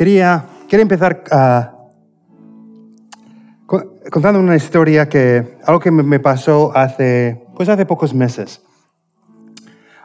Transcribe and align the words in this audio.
quería, 0.00 0.46
quería 0.66 0.80
empezar 0.80 1.22
co- 3.66 3.84
contando 4.10 4.40
una 4.40 4.56
historia 4.56 5.10
que, 5.10 5.58
algo 5.66 5.78
que 5.78 5.90
me- 5.90 6.18
pasó 6.20 6.74
hace, 6.74 7.44
pues 7.54 7.68
hace 7.68 7.84
pocos 7.84 8.14
meses. 8.14 8.62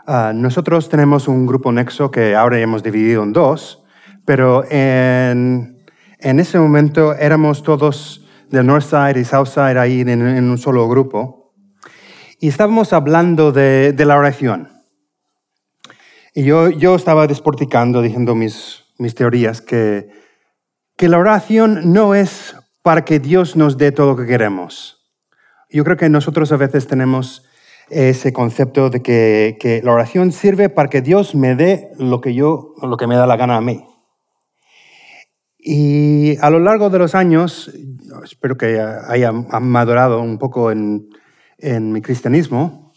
Ah, 0.05 0.33
nosotros 0.35 0.89
tenemos 0.89 1.29
un 1.29 1.47
grupo 1.47 1.71
Nexo 1.71 2.11
que 2.11 2.35
ahora 2.35 2.59
hemos 2.59 2.83
dividido 2.83 3.23
en 3.23 3.31
dos, 3.31 3.85
pero 4.25 4.65
en, 4.69 5.77
en 6.19 6.39
ese 6.41 6.59
momento 6.59 7.13
éramos 7.15 7.63
todos 7.63 8.27
del 8.49 8.67
Northside 8.67 9.17
y 9.17 9.23
Southside 9.23 9.77
ahí 9.77 10.01
en, 10.01 10.09
en 10.09 10.49
un 10.49 10.57
solo 10.57 10.89
grupo. 10.89 11.53
Y 12.41 12.49
estábamos 12.49 12.91
hablando 12.91 13.53
de, 13.53 13.93
de 13.93 14.05
la 14.05 14.17
oración. 14.17 14.67
Y 16.33 16.43
yo, 16.43 16.69
yo 16.69 16.95
estaba 16.95 17.27
desporticando, 17.27 18.01
diciendo 18.01 18.35
mis, 18.35 18.84
mis 18.97 19.15
teorías, 19.15 19.61
que, 19.61 20.09
que 20.97 21.09
la 21.09 21.17
oración 21.17 21.93
no 21.93 22.15
es 22.15 22.55
para 22.81 23.03
que 23.03 23.19
Dios 23.19 23.55
nos 23.55 23.77
dé 23.77 23.91
todo 23.91 24.11
lo 24.11 24.15
que 24.15 24.25
queremos. 24.25 25.11
Yo 25.69 25.83
creo 25.83 25.97
que 25.97 26.09
nosotros 26.09 26.51
a 26.51 26.57
veces 26.57 26.87
tenemos 26.87 27.45
ese 27.89 28.33
concepto 28.33 28.89
de 28.89 29.01
que, 29.01 29.57
que 29.59 29.81
la 29.83 29.91
oración 29.91 30.31
sirve 30.31 30.69
para 30.69 30.89
que 30.89 31.01
Dios 31.01 31.35
me 31.35 31.55
dé 31.55 31.89
lo 31.97 32.21
que 32.21 32.33
yo, 32.33 32.73
lo 32.81 32.97
que 32.97 33.07
me 33.07 33.15
da 33.15 33.27
la 33.27 33.37
gana 33.37 33.57
a 33.57 33.61
mí. 33.61 33.85
Y 35.57 36.37
a 36.41 36.49
lo 36.51 36.59
largo 36.59 36.91
de 36.91 36.99
los 36.99 37.15
años, 37.15 37.71
espero 38.23 38.55
que 38.55 38.79
haya 38.79 39.31
madurado 39.31 40.21
un 40.21 40.37
poco 40.37 40.71
en, 40.71 41.09
en 41.57 41.91
mi 41.91 42.01
cristianismo, 42.01 42.93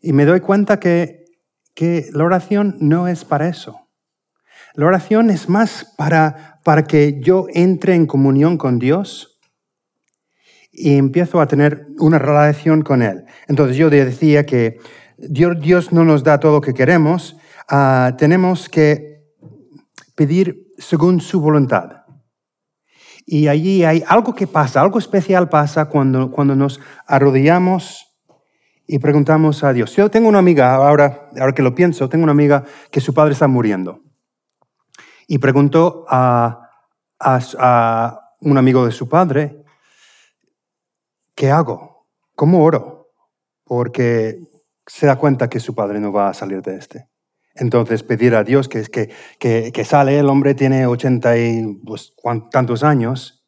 y 0.00 0.12
me 0.12 0.24
doy 0.24 0.40
cuenta 0.40 0.80
que, 0.80 1.24
que 1.74 2.08
la 2.12 2.24
oración 2.24 2.76
no 2.80 3.06
es 3.06 3.24
para 3.24 3.48
eso. 3.48 3.89
La 4.80 4.86
oración 4.86 5.28
es 5.28 5.46
más 5.50 5.92
para, 5.98 6.58
para 6.64 6.84
que 6.84 7.20
yo 7.20 7.48
entre 7.52 7.94
en 7.94 8.06
comunión 8.06 8.56
con 8.56 8.78
Dios 8.78 9.38
y 10.72 10.96
empiezo 10.96 11.38
a 11.42 11.46
tener 11.46 11.88
una 11.98 12.18
relación 12.18 12.80
con 12.80 13.02
Él. 13.02 13.26
Entonces 13.46 13.76
yo 13.76 13.90
decía 13.90 14.46
que 14.46 14.78
Dios, 15.18 15.60
Dios 15.60 15.92
no 15.92 16.02
nos 16.06 16.24
da 16.24 16.40
todo 16.40 16.52
lo 16.52 16.60
que 16.62 16.72
queremos, 16.72 17.36
ah, 17.68 18.14
tenemos 18.16 18.70
que 18.70 19.20
pedir 20.14 20.68
según 20.78 21.20
su 21.20 21.42
voluntad. 21.42 22.06
Y 23.26 23.48
allí 23.48 23.84
hay 23.84 24.02
algo 24.08 24.34
que 24.34 24.46
pasa, 24.46 24.80
algo 24.80 24.98
especial 24.98 25.50
pasa 25.50 25.90
cuando, 25.90 26.30
cuando 26.30 26.56
nos 26.56 26.80
arrodillamos 27.06 28.16
y 28.86 28.98
preguntamos 28.98 29.62
a 29.62 29.74
Dios. 29.74 29.94
Yo 29.94 30.10
tengo 30.10 30.30
una 30.30 30.38
amiga, 30.38 30.74
ahora, 30.74 31.28
ahora 31.38 31.52
que 31.52 31.60
lo 31.60 31.74
pienso, 31.74 32.08
tengo 32.08 32.22
una 32.22 32.32
amiga 32.32 32.64
que 32.90 33.02
su 33.02 33.12
padre 33.12 33.34
está 33.34 33.46
muriendo. 33.46 34.04
Y 35.30 35.38
preguntó 35.38 36.06
a, 36.08 36.72
a, 37.20 38.34
un 38.40 38.58
amigo 38.58 38.84
de 38.84 38.90
su 38.90 39.08
padre, 39.08 39.62
¿qué 41.36 41.52
hago? 41.52 42.08
¿Cómo 42.34 42.64
oro? 42.64 43.12
Porque 43.62 44.40
se 44.84 45.06
da 45.06 45.14
cuenta 45.14 45.48
que 45.48 45.60
su 45.60 45.72
padre 45.72 46.00
no 46.00 46.12
va 46.12 46.30
a 46.30 46.34
salir 46.34 46.62
de 46.62 46.74
este. 46.74 47.06
Entonces 47.54 48.02
pedir 48.02 48.34
a 48.34 48.42
Dios 48.42 48.68
que, 48.68 48.82
que, 48.82 49.14
que, 49.38 49.70
que 49.70 49.84
sale, 49.84 50.18
el 50.18 50.28
hombre 50.28 50.56
tiene 50.56 50.88
ochenta 50.88 51.38
y 51.38 51.76
pues, 51.86 52.12
tantos 52.50 52.82
años, 52.82 53.46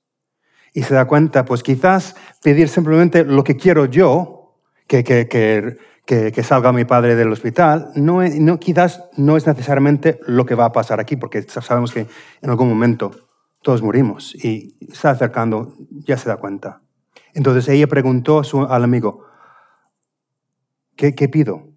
y 0.73 0.85
se 0.85 0.95
da 0.95 1.07
cuenta, 1.07 1.45
pues 1.45 1.65
quizás 1.65 2.15
pedir 2.45 2.69
simplemente 2.69 3.25
lo 3.25 3.43
que 3.43 3.57
quiero 3.57 3.87
yo, 3.87 4.55
que, 4.87 5.03
que, 5.03 5.27
que, 5.27 5.79
que 6.05 6.43
salga 6.43 6.73
mi 6.73 6.85
padre 6.85 7.15
del 7.15 7.33
hospital, 7.33 7.91
no, 7.95 8.23
no, 8.23 8.59
quizás 8.59 9.05
no 9.17 9.37
es 9.37 9.47
necesariamente 9.47 10.19
lo 10.27 10.45
que 10.45 10.57
va 10.57 10.67
a 10.67 10.73
pasar 10.73 10.99
aquí, 11.01 11.17
porque 11.17 11.43
sabemos 11.43 11.93
que 11.93 12.09
en 12.41 12.51
algún 12.51 12.69
momento 12.69 13.13
todos 13.63 13.83
morimos 13.83 14.35
y 14.35 14.77
está 14.81 15.11
acercando, 15.11 15.77
ya 15.91 16.19
se 16.19 16.29
da 16.29 16.37
cuenta. 16.37 16.83
Entonces 17.35 17.69
ella 17.69 17.87
preguntó 17.87 18.41
a 18.41 18.45
su, 18.45 18.63
al 18.63 18.85
amigo, 18.85 19.25
¿qué, 20.97 21.15
qué 21.15 21.29
pido? 21.29 21.69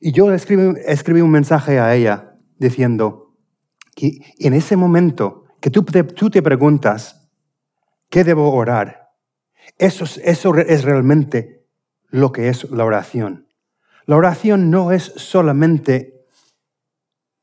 Y 0.00 0.12
yo 0.12 0.32
escribí, 0.32 0.74
escribí, 0.86 1.20
un 1.20 1.30
mensaje 1.30 1.78
a 1.78 1.94
ella 1.94 2.36
diciendo 2.58 3.36
que 3.94 4.18
en 4.38 4.54
ese 4.54 4.76
momento 4.76 5.44
que 5.60 5.70
tú 5.70 5.84
te, 5.84 6.04
tú 6.04 6.30
te 6.30 6.42
preguntas, 6.42 7.28
¿qué 8.08 8.24
debo 8.24 8.52
orar? 8.52 9.10
Eso, 9.78 10.04
eso 10.24 10.56
es 10.56 10.84
realmente 10.84 11.61
lo 12.12 12.30
que 12.30 12.48
es 12.48 12.70
la 12.70 12.84
oración. 12.84 13.48
La 14.06 14.16
oración 14.16 14.70
no 14.70 14.92
es 14.92 15.12
solamente 15.16 16.26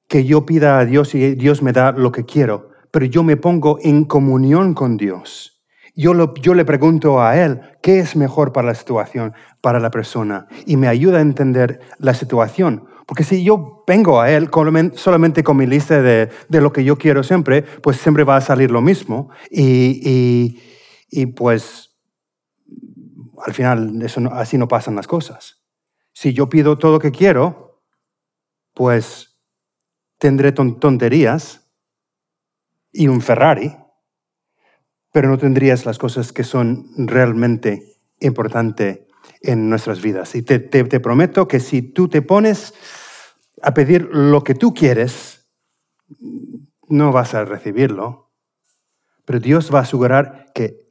que 0.08 0.24
yo 0.26 0.46
pida 0.46 0.80
a 0.80 0.86
Dios 0.86 1.14
y 1.16 1.36
Dios 1.36 1.62
me 1.62 1.74
da 1.74 1.92
lo 1.92 2.12
que 2.12 2.26
quiero, 2.26 2.70
pero 2.92 3.06
yo 3.06 3.24
me 3.24 3.38
pongo 3.38 3.78
en 3.82 4.06
comunión 4.06 4.74
con 4.74 4.96
Dios. 4.96 5.62
Yo, 5.96 6.14
le 6.14 6.66
pregunto 6.66 7.22
a 7.22 7.38
Él 7.38 7.60
qué 7.82 8.00
es 8.00 8.16
mejor 8.16 8.54
para 8.54 8.68
la 8.68 8.76
situación, 8.76 9.34
para 9.60 9.82
la 9.82 9.92
persona, 9.92 10.48
y 10.66 10.78
me 10.78 10.88
ayuda 10.88 11.18
a 11.18 11.22
entender 11.22 11.82
la 11.98 12.14
situación. 12.14 12.86
Porque 13.06 13.26
si 13.26 13.44
yo 13.44 13.84
vengo 13.86 14.22
a 14.22 14.32
Él 14.32 14.50
solamente 14.94 15.44
con 15.44 15.58
mi 15.58 15.66
lista 15.66 16.02
de, 16.02 16.30
de 16.48 16.62
lo 16.62 16.72
que 16.72 16.86
yo 16.86 16.98
quiero 16.98 17.22
siempre, 17.24 17.64
pues 17.64 17.98
siempre 17.98 18.24
va 18.24 18.38
a 18.38 18.42
salir 18.42 18.72
lo 18.72 18.82
mismo. 18.82 19.30
Y, 19.52 20.62
y 21.10 21.26
pues 21.26 21.89
al 23.46 23.54
final 23.54 24.02
eso 24.02 24.22
así 24.34 24.58
no 24.58 24.68
pasan 24.68 24.96
las 24.96 25.08
cosas. 25.08 25.64
Si 26.14 26.34
yo 26.34 26.50
pido 26.50 26.78
todo 26.78 26.94
lo 26.94 27.00
que 27.00 27.12
quiero, 27.12 27.84
pues 28.74 29.40
tendré 30.18 30.52
tonterías 30.52 31.70
y 32.92 33.08
un 33.08 33.22
Ferrari 33.22 33.76
pero 35.12 35.30
no 35.30 35.38
tendrías 35.38 35.86
las 35.86 35.98
cosas 35.98 36.32
que 36.32 36.44
son 36.44 36.88
realmente 36.98 37.98
importantes 38.20 39.02
en 39.42 39.70
nuestras 39.70 40.02
vidas. 40.02 40.36
Y 40.36 40.44
te, 40.44 40.60
te, 40.60 40.84
te, 40.84 41.00
prometo 41.00 41.48
que 41.48 41.60
si 41.60 41.82
tú 41.82 42.08
te 42.08 42.22
pones 42.22 42.74
a 43.62 43.74
pedir 43.74 44.10
lo 44.12 44.44
que 44.44 44.56
tú 44.56 44.74
quieres, 44.74 45.50
no 46.88 47.12
vas 47.12 47.34
a 47.34 47.46
recibirlo, 47.46 48.32
pero 49.26 49.40
Dios 49.40 49.74
va 49.74 49.80
a 49.80 49.84
asegurar 49.84 50.52
que, 50.54 50.89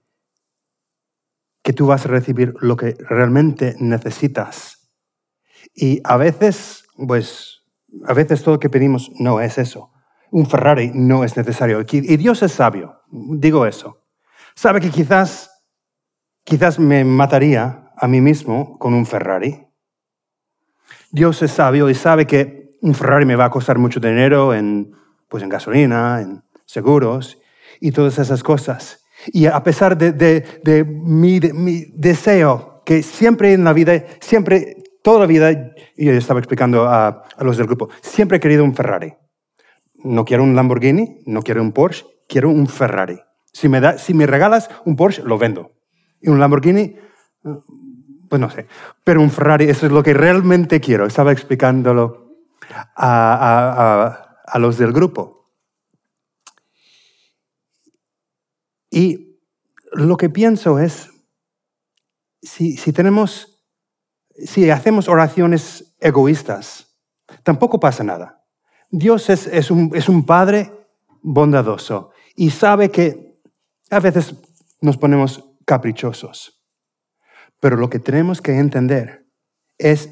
que 1.69 1.75
tú 1.75 1.87
vas 1.87 2.07
a 2.07 2.09
recibir 2.09 2.55
lo 2.63 2.77
que 2.77 2.97
realmente 3.11 3.77
necesitas. 3.79 4.91
Y 5.75 6.01
a 6.03 6.17
veces, 6.17 6.87
pues, 7.07 7.63
a 8.07 8.15
veces 8.15 8.43
todo 8.43 8.55
lo 8.55 8.59
que 8.59 8.71
pedimos 8.71 9.11
no 9.19 9.39
es 9.43 9.59
eso. 9.59 9.93
Un 10.31 10.47
Ferrari 10.47 10.91
no 10.95 11.25
es 11.25 11.37
necesario. 11.37 11.85
Y 11.91 12.17
Dios 12.17 12.43
es 12.43 12.53
sabio, 12.53 13.03
digo 13.11 13.67
eso 13.67 14.09
sabe 14.59 14.81
que 14.81 14.91
quizás, 14.91 15.63
quizás 16.43 16.81
me 16.81 17.05
mataría 17.05 17.93
a 17.97 18.09
mí 18.09 18.21
mismo 18.21 18.77
con 18.81 18.93
un 18.93 19.07
Ferrari. 19.07 19.69
Dios 21.13 21.41
es 21.43 21.53
sabio 21.53 21.89
y 21.89 21.95
sabe 21.95 22.27
que 22.27 22.77
un 22.81 22.97
Ferrari 22.97 23.25
me 23.25 23.37
va 23.37 23.45
a 23.45 23.51
costar 23.51 23.79
mucho 23.79 24.01
dinero 24.01 24.53
en, 24.53 24.97
pues 25.29 25.45
en 25.45 25.49
gasolina, 25.49 26.21
en 26.21 26.43
seguros 26.67 27.39
y 27.81 27.93
todas 27.93 28.19
esas 28.19 28.43
cosas. 28.43 29.05
Y 29.27 29.47
a 29.47 29.63
pesar 29.63 29.97
de, 29.99 30.13
de, 30.13 30.45
de, 30.63 30.85
mi, 30.85 31.41
de, 31.41 31.53
mi, 31.53 31.87
deseo, 31.95 32.83
que 32.85 33.03
siempre 33.03 33.53
en 33.53 33.65
la 33.65 33.73
vida, 33.73 34.05
siempre, 34.21 34.77
toda 35.03 35.21
la 35.21 35.27
vida, 35.27 35.51
y 35.97 36.07
yo 36.07 36.13
estaba 36.13 36.41
explicando 36.41 36.89
a, 36.89 37.25
a 37.37 37.45
los 37.45 37.57
del 37.57 37.67
grupo, 37.67 37.89
siempre 38.01 38.39
he 38.39 38.41
querido 38.41 38.65
un 38.65 38.75
Ferrari. 38.75 39.15
No 40.05 40.25
quiero 40.25 40.45
un 40.45 40.55
Lamborghini, 40.55 41.23
no 41.27 41.43
quiero 41.43 41.61
un 41.63 41.73
Porsche, 41.73 42.07
quiero 42.29 42.51
un 42.51 42.69
Ferrari. 42.69 43.19
Si 43.53 43.69
me, 43.69 43.81
da, 43.81 43.99
si 43.99 44.15
me 44.15 44.27
regalas 44.27 44.71
un 44.85 44.95
Porsche, 44.95 45.23
lo 45.23 45.39
vendo. 45.39 45.73
Y 46.21 46.29
un 46.29 46.39
Lamborghini, 46.39 46.97
pues 48.29 48.41
no 48.41 48.51
sé. 48.51 48.67
Pero 49.03 49.21
un 49.21 49.31
Ferrari, 49.31 49.65
eso 49.65 49.87
es 49.87 49.93
lo 49.93 50.03
que 50.03 50.15
realmente 50.15 50.81
quiero. 50.81 51.07
Estaba 51.07 51.33
explicándolo 51.33 52.37
a, 52.95 52.95
a, 52.95 54.43
a 54.47 54.59
los 54.59 54.79
del 54.79 54.93
grupo. 54.93 55.38
Y 58.91 59.39
lo 59.93 60.17
que 60.17 60.31
pienso 60.31 60.79
es, 60.79 61.11
si, 62.43 62.77
si 62.77 62.93
tenemos, 62.93 63.65
si 64.31 64.71
hacemos 64.71 65.09
oraciones 65.09 65.97
egoístas, 66.01 66.97
tampoco 67.43 67.81
pasa 67.81 68.05
nada. 68.05 68.45
Dios 68.91 69.29
es, 69.29 69.47
es, 69.47 69.71
un, 69.71 69.91
es 69.95 70.09
un 70.09 70.25
Padre 70.25 70.73
bondadoso 71.21 72.11
y 72.35 72.51
sabe 72.51 72.91
que 72.91 73.39
a 73.91 74.01
veces 74.01 74.35
nos 74.81 74.97
ponemos 74.97 75.45
caprichosos. 75.65 76.63
Pero 77.61 77.77
lo 77.77 77.91
que 77.91 77.99
tenemos 77.99 78.41
que 78.41 78.57
entender 78.57 79.27
es, 79.77 80.09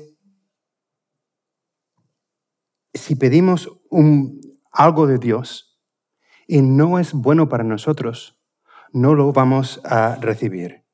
si 2.92 3.14
pedimos 3.14 3.70
un, 3.90 4.40
algo 4.72 5.06
de 5.06 5.18
Dios 5.18 5.80
y 6.46 6.62
no 6.62 6.98
es 6.98 7.12
bueno 7.12 7.48
para 7.48 7.64
nosotros, 7.64 8.35
no 8.96 9.14
lo 9.14 9.30
vamos 9.30 9.78
a 9.84 10.16
recibir. 10.16 10.86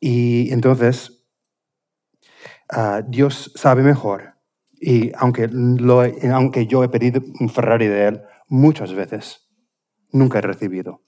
Y 0.00 0.50
entonces, 0.50 1.26
uh, 2.74 3.02
Dios 3.06 3.52
sabe 3.54 3.82
mejor 3.82 4.34
Y 4.72 5.12
aunque, 5.16 5.48
lo, 5.48 6.02
aunque 6.32 6.66
yo 6.66 6.82
he 6.84 6.88
pedido 6.88 7.20
un 7.38 7.48
Ferrari 7.50 7.86
de 7.86 8.08
él 8.08 8.22
muchas 8.48 8.92
veces, 8.94 9.46
nunca 10.10 10.38
he 10.38 10.42
recibido. 10.42 11.02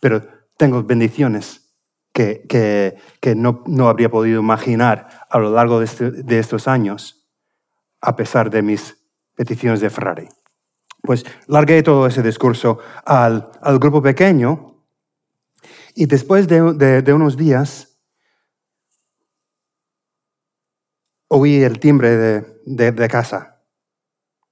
Pero 0.00 0.22
tengo 0.56 0.84
bendiciones 0.84 1.76
que, 2.12 2.46
que, 2.48 2.96
que 3.20 3.34
no, 3.34 3.62
no, 3.66 3.88
habría 3.88 4.10
podido 4.10 4.40
imaginar 4.40 5.08
a 5.28 5.38
lo 5.38 5.50
largo 5.50 5.80
de, 5.80 5.84
este, 5.84 6.10
de 6.10 6.38
estos 6.38 6.68
años, 6.68 7.28
a 8.00 8.14
pesar 8.14 8.50
de 8.50 8.62
mis 8.62 8.96
peticiones 9.34 9.80
de 9.80 9.90
Ferrari. 9.90 10.28
Pues 11.06 11.24
largué 11.46 11.82
todo 11.82 12.06
ese 12.06 12.22
discurso 12.22 12.78
al, 13.04 13.50
al 13.62 13.78
grupo 13.78 14.02
pequeño 14.02 14.76
y 15.94 16.04
después 16.04 16.46
de, 16.46 17.02
de, 17.02 17.12
unos 17.14 17.38
días 17.38 17.98
oí 21.28 21.62
el 21.62 21.80
timbre 21.80 22.16
de, 22.16 22.92
de, 22.92 23.08
casa. 23.08 23.62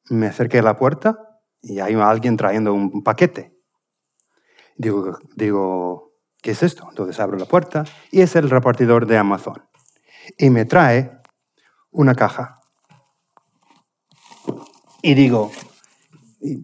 Me 0.09 0.29
acerqué 0.29 0.61
a 0.61 0.63
la 0.63 0.79
puerta 0.79 1.43
y 1.61 1.81
hay 1.81 1.95
alguien 1.95 2.39
trayendo 2.39 2.73
un 2.73 3.03
paquete. 3.03 3.61
Digo, 4.77 5.19
digo, 5.37 6.15
¿qué 6.41 6.53
es 6.53 6.63
esto? 6.63 6.87
Entonces 6.89 7.21
abro 7.21 7.37
la 7.37 7.47
puerta 7.47 7.85
y 8.11 8.23
es 8.23 8.35
el 8.37 8.49
repartidor 8.49 9.07
de 9.07 9.19
Amazon. 9.19 9.63
Y 10.39 10.49
me 10.49 10.65
trae 10.65 11.21
una 11.91 12.15
caja. 12.15 12.61
Y 15.03 15.15
digo, 15.15 15.53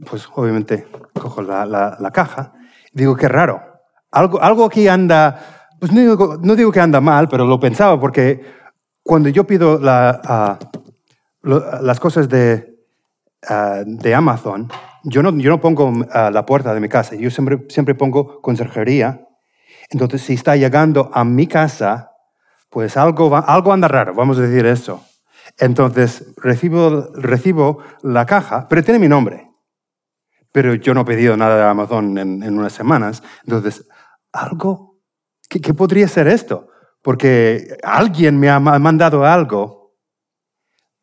pues 0.08 0.28
obviamente 0.34 0.86
cojo 1.14 1.42
la, 1.42 1.64
la, 1.64 2.10
caja, 2.10 2.52
digo, 2.92 3.16
qué 3.16 3.28
raro. 3.28 3.62
Algo, 4.10 4.40
algo 4.42 4.64
aquí 4.64 4.88
anda, 4.88 5.68
pues 5.78 5.92
no 5.92 6.00
digo, 6.00 6.38
no 6.42 6.56
digo, 6.56 6.72
que 6.72 6.80
anda 6.80 7.00
mal, 7.00 7.28
pero 7.28 7.46
lo 7.46 7.58
pensaba 7.58 7.98
porque 7.98 8.42
cuando 9.02 9.28
yo 9.28 9.46
pido 9.46 9.78
las 9.78 10.58
cosas 12.00 12.28
de, 12.28 12.76
de 13.86 14.14
Amazon, 14.14 14.68
yo 15.04 15.22
no, 15.22 15.30
yo 15.38 15.50
no 15.50 15.60
pongo 15.60 15.88
uh, 15.88 16.30
la 16.30 16.44
puerta 16.44 16.74
de 16.74 16.80
mi 16.80 16.88
casa, 16.88 17.14
yo 17.14 17.30
siempre, 17.30 17.64
siempre 17.68 17.94
pongo 17.94 18.40
conserjería. 18.42 19.26
Entonces, 19.88 20.22
si 20.22 20.34
está 20.34 20.56
llegando 20.56 21.10
a 21.12 21.24
mi 21.24 21.46
casa, 21.46 22.12
pues 22.68 22.96
algo, 22.96 23.34
algo 23.36 23.72
anda 23.72 23.88
raro, 23.88 24.14
vamos 24.14 24.38
a 24.38 24.42
decir 24.42 24.66
eso. 24.66 25.04
Entonces, 25.58 26.32
recibo, 26.36 27.08
recibo 27.14 27.78
la 28.02 28.26
caja, 28.26 28.68
pero 28.68 28.84
tiene 28.84 29.00
mi 29.00 29.08
nombre. 29.08 29.49
Pero 30.52 30.74
yo 30.74 30.94
no 30.94 31.02
he 31.02 31.04
pedido 31.04 31.36
nada 31.36 31.56
de 31.56 31.62
Amazon 31.64 32.18
en, 32.18 32.58
unas 32.58 32.72
semanas. 32.72 33.22
Entonces, 33.44 33.86
algo, 34.32 34.98
¿qué, 35.48 35.60
¿qué, 35.60 35.74
podría 35.74 36.08
ser 36.08 36.26
esto? 36.26 36.68
Porque 37.02 37.76
alguien 37.82 38.38
me 38.38 38.50
ha 38.50 38.58
mandado 38.58 39.24
algo, 39.24 39.96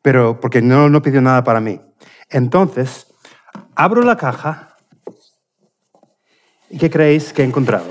pero 0.02 0.38
porque 0.40 0.62
no, 0.62 0.88
no 0.88 1.02
pidió 1.02 1.20
nada 1.20 1.42
para 1.42 1.60
mí. 1.60 1.80
Entonces, 2.30 3.06
abro 3.74 4.02
la 4.02 4.16
caja 4.16 4.76
y 6.70 6.78
¿qué 6.78 6.90
creéis 6.90 7.32
que 7.32 7.42
he 7.42 7.44
encontrado? 7.46 7.86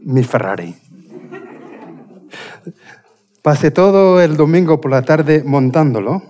Mi 0.00 0.24
Ferrari. 0.24 0.81
Pasé 3.42 3.70
todo 3.70 4.20
el 4.20 4.36
domingo 4.36 4.80
por 4.80 4.90
la 4.90 5.02
tarde 5.02 5.42
montándolo, 5.44 6.22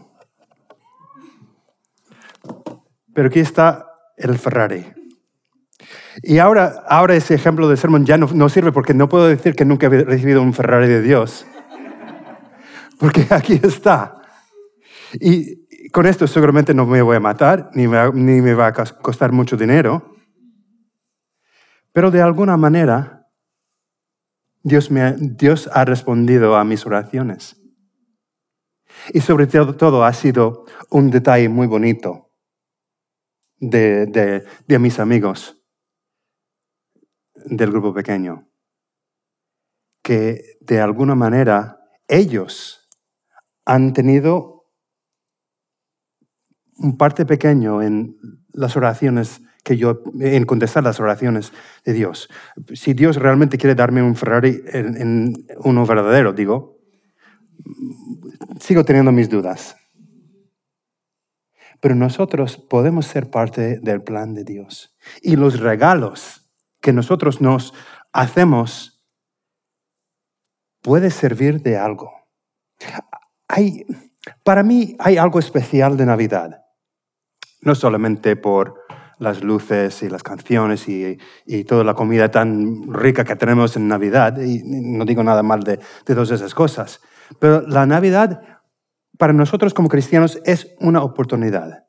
pero 3.15 3.29
aquí 3.29 3.41
está 3.41 3.87
el 4.17 4.39
Ferrari. 4.39 4.87
Y 6.23 6.39
ahora, 6.39 6.85
ahora 6.89 7.15
ese 7.15 7.35
ejemplo 7.35 7.69
de 7.69 7.77
sermón 7.77 8.07
ya 8.07 8.17
no, 8.17 8.27
no 8.33 8.49
sirve 8.49 8.73
porque 8.73 8.95
no 8.95 9.09
puedo 9.09 9.27
decir 9.27 9.55
que 9.55 9.65
nunca 9.65 9.87
he 9.87 10.05
recibido 10.05 10.43
un 10.43 10.55
Ferrari 10.55 10.89
de 10.89 11.03
Dios 11.03 11.47
porque 13.03 13.27
aquí 13.35 13.61
está. 13.61 14.23
Y 15.15 15.91
con 15.91 16.07
esto 16.07 16.29
seguramente 16.29 16.73
no 16.73 16.87
me 16.87 17.03
voy 17.03 17.17
a 17.17 17.21
matar, 17.21 17.71
ni 17.75 17.87
ni 17.87 18.41
me 18.41 18.55
va 18.55 18.69
a 18.69 18.73
costar 18.73 19.33
mucho 19.33 19.57
dinero, 19.57 20.15
pero 21.93 22.13
de 22.13 22.23
alguna 22.23 22.57
manera 22.57 23.22
Dios, 24.63 24.91
me 24.91 25.03
ha, 25.03 25.13
Dios 25.13 25.69
ha 25.73 25.85
respondido 25.85 26.57
a 26.57 26.65
mis 26.65 26.87
oraciones. 26.87 27.61
Y 29.13 29.21
sobre 29.21 29.47
todo 29.47 30.05
ha 30.05 30.13
sido 30.13 30.65
un 30.91 31.11
detalle 31.11 31.49
muy 31.49 31.67
bonito 31.67 32.31
de, 33.59 34.07
de, 34.07 34.45
de 34.67 34.79
mis 34.79 34.99
amigos 34.99 35.59
del 37.35 37.71
grupo 37.71 37.93
pequeño, 37.93 38.49
que 40.03 40.57
de 40.61 40.81
alguna 40.81 41.15
manera 41.15 41.79
ellos 42.07 42.89
han 43.65 43.93
tenido 43.93 44.67
un 46.77 46.97
parte 46.97 47.25
pequeño 47.25 47.83
en 47.83 48.17
las 48.53 48.77
oraciones 48.77 49.41
que 49.63 49.77
yo, 49.77 50.03
en 50.21 50.45
contestar 50.45 50.83
las 50.83 51.01
oraciones 51.01 51.53
de 51.85 51.93
Dios. 51.93 52.29
Si 52.75 52.95
Dios 52.95 53.17
realmente 53.17 53.59
quiere 53.59 53.75
darme 53.75 54.03
un 54.03 54.17
Ferrari 54.17 54.63
en, 54.67 54.97
en 54.97 55.47
uno 55.65 55.87
verdadero, 55.87 56.33
digo, 56.33 56.79
sigo 58.61 58.85
teniendo 58.85 59.13
mis 59.13 59.31
dudas. 59.31 59.77
Pero 61.81 61.95
nosotros 61.95 62.57
podemos 62.57 63.07
ser 63.07 63.31
parte 63.31 63.79
del 63.81 64.03
plan 64.03 64.35
de 64.35 64.45
Dios. 64.45 64.97
Y 65.21 65.37
los 65.37 65.61
regalos 65.61 66.51
que 66.81 66.93
nosotros 66.93 67.41
nos 67.41 67.75
hacemos 68.13 69.05
puede 70.81 71.11
servir 71.11 71.63
de 71.63 71.77
algo 71.77 72.23
hay, 73.53 73.85
para 74.43 74.63
mí 74.63 74.97
hay 74.99 75.19
algo 75.19 75.39
especial 75.39 75.97
de 75.97 76.07
Navidad. 76.07 76.65
No 77.61 77.75
solamente 77.75 78.35
por 78.35 78.81
las 79.23 79.43
luces 79.43 80.03
y 80.03 80.09
las 80.09 80.23
canciones 80.23 80.89
y, 80.89 81.19
y, 81.47 81.65
toda 81.65 81.85
la 81.85 81.95
comida 81.95 82.31
tan 82.31 82.93
rica 82.93 83.25
que 83.25 83.37
tenemos 83.37 83.77
en 83.77 83.89
Navidad, 83.89 84.41
y 84.41 84.63
no 84.65 85.05
digo 85.05 85.23
nada 85.23 85.43
mal 85.43 85.63
de, 85.63 85.77
de 85.77 86.15
todas 86.15 86.31
esas 86.33 86.55
cosas, 86.55 87.01
pero 87.39 87.63
la 87.63 87.87
Navidad 87.87 88.43
para 89.19 89.33
nosotros 89.33 89.73
como 89.75 89.89
cristianos 89.89 90.41
es 90.45 90.75
una 90.81 91.03
oportunidad. 91.03 91.87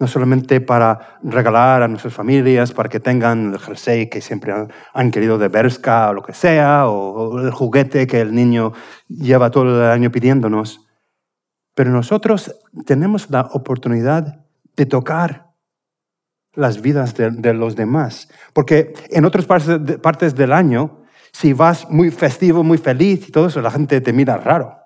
No 0.00 0.08
solamente 0.08 0.60
para 0.60 1.20
regalar 1.22 1.82
a 1.82 1.88
nuestras 1.88 2.12
familias, 2.12 2.72
para 2.72 2.88
que 2.88 2.98
tengan 2.98 3.52
el 3.52 3.60
jersey 3.60 4.08
que 4.08 4.20
siempre 4.20 4.52
han, 4.92 5.10
querido 5.12 5.38
de 5.38 5.46
Berska 5.46 6.10
o 6.10 6.14
lo 6.14 6.22
que 6.22 6.32
sea, 6.32 6.88
o 6.88 7.38
el 7.38 7.52
juguete 7.52 8.08
que 8.08 8.20
el 8.20 8.34
niño 8.34 8.72
lleva 9.08 9.50
todo 9.50 9.84
el 9.84 9.90
año 9.90 10.10
pidiéndonos. 10.10 10.84
Pero 11.76 11.90
nosotros 11.90 12.56
tenemos 12.86 13.30
la 13.30 13.42
oportunidad 13.52 14.44
de 14.76 14.86
tocar 14.86 15.53
las 16.54 16.80
vidas 16.80 17.14
de, 17.14 17.54
los 17.54 17.76
demás. 17.76 18.28
Porque 18.52 18.94
en 19.10 19.24
otras 19.24 19.46
partes 19.46 20.34
del 20.34 20.52
año, 20.52 21.04
si 21.32 21.52
vas 21.52 21.88
muy 21.90 22.10
festivo, 22.10 22.62
muy 22.62 22.78
feliz 22.78 23.28
y 23.28 23.32
todo 23.32 23.46
eso, 23.46 23.60
la 23.60 23.70
gente 23.70 24.00
te 24.00 24.12
mira 24.12 24.36
raro. 24.36 24.78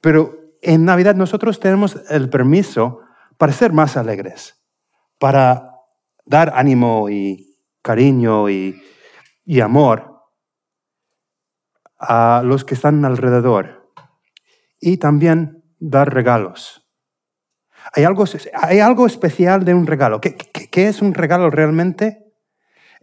Pero 0.00 0.36
en 0.62 0.84
Navidad 0.84 1.14
nosotros 1.14 1.60
tenemos 1.60 2.00
el 2.10 2.28
permiso 2.28 3.00
para 3.36 3.52
ser 3.52 3.72
más 3.72 3.96
alegres, 3.96 4.60
para 5.18 5.70
dar 6.24 6.52
ánimo 6.56 7.08
y 7.08 7.60
cariño 7.82 8.50
y, 8.50 8.82
y 9.44 9.60
amor 9.60 10.16
a 11.98 12.42
los 12.44 12.64
que 12.64 12.74
están 12.74 13.04
alrededor 13.04 13.92
y 14.80 14.98
también 14.98 15.64
dar 15.78 16.12
regalos. 16.12 16.86
Hay 17.94 18.04
algo, 18.04 18.24
hay 18.54 18.80
algo 18.80 19.06
especial 19.06 19.64
de 19.64 19.74
un 19.74 19.86
regalo. 19.86 20.20
¿Qué, 20.20 20.36
qué, 20.76 20.88
es 20.88 21.02
un 21.02 21.14
regalo 21.14 21.50
realmente? 21.50 22.32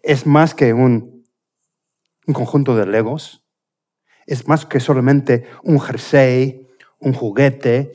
Es 0.02 0.26
más 0.26 0.54
que 0.54 0.74
un, 0.74 1.26
un, 2.28 2.34
conjunto 2.34 2.76
de 2.76 2.86
legos. 2.86 3.44
Es 4.26 4.48
más 4.48 4.66
que 4.66 4.80
solamente 4.80 5.46
un 5.64 5.80
jersey, 5.80 6.68
un 7.00 7.14
juguete, 7.14 7.92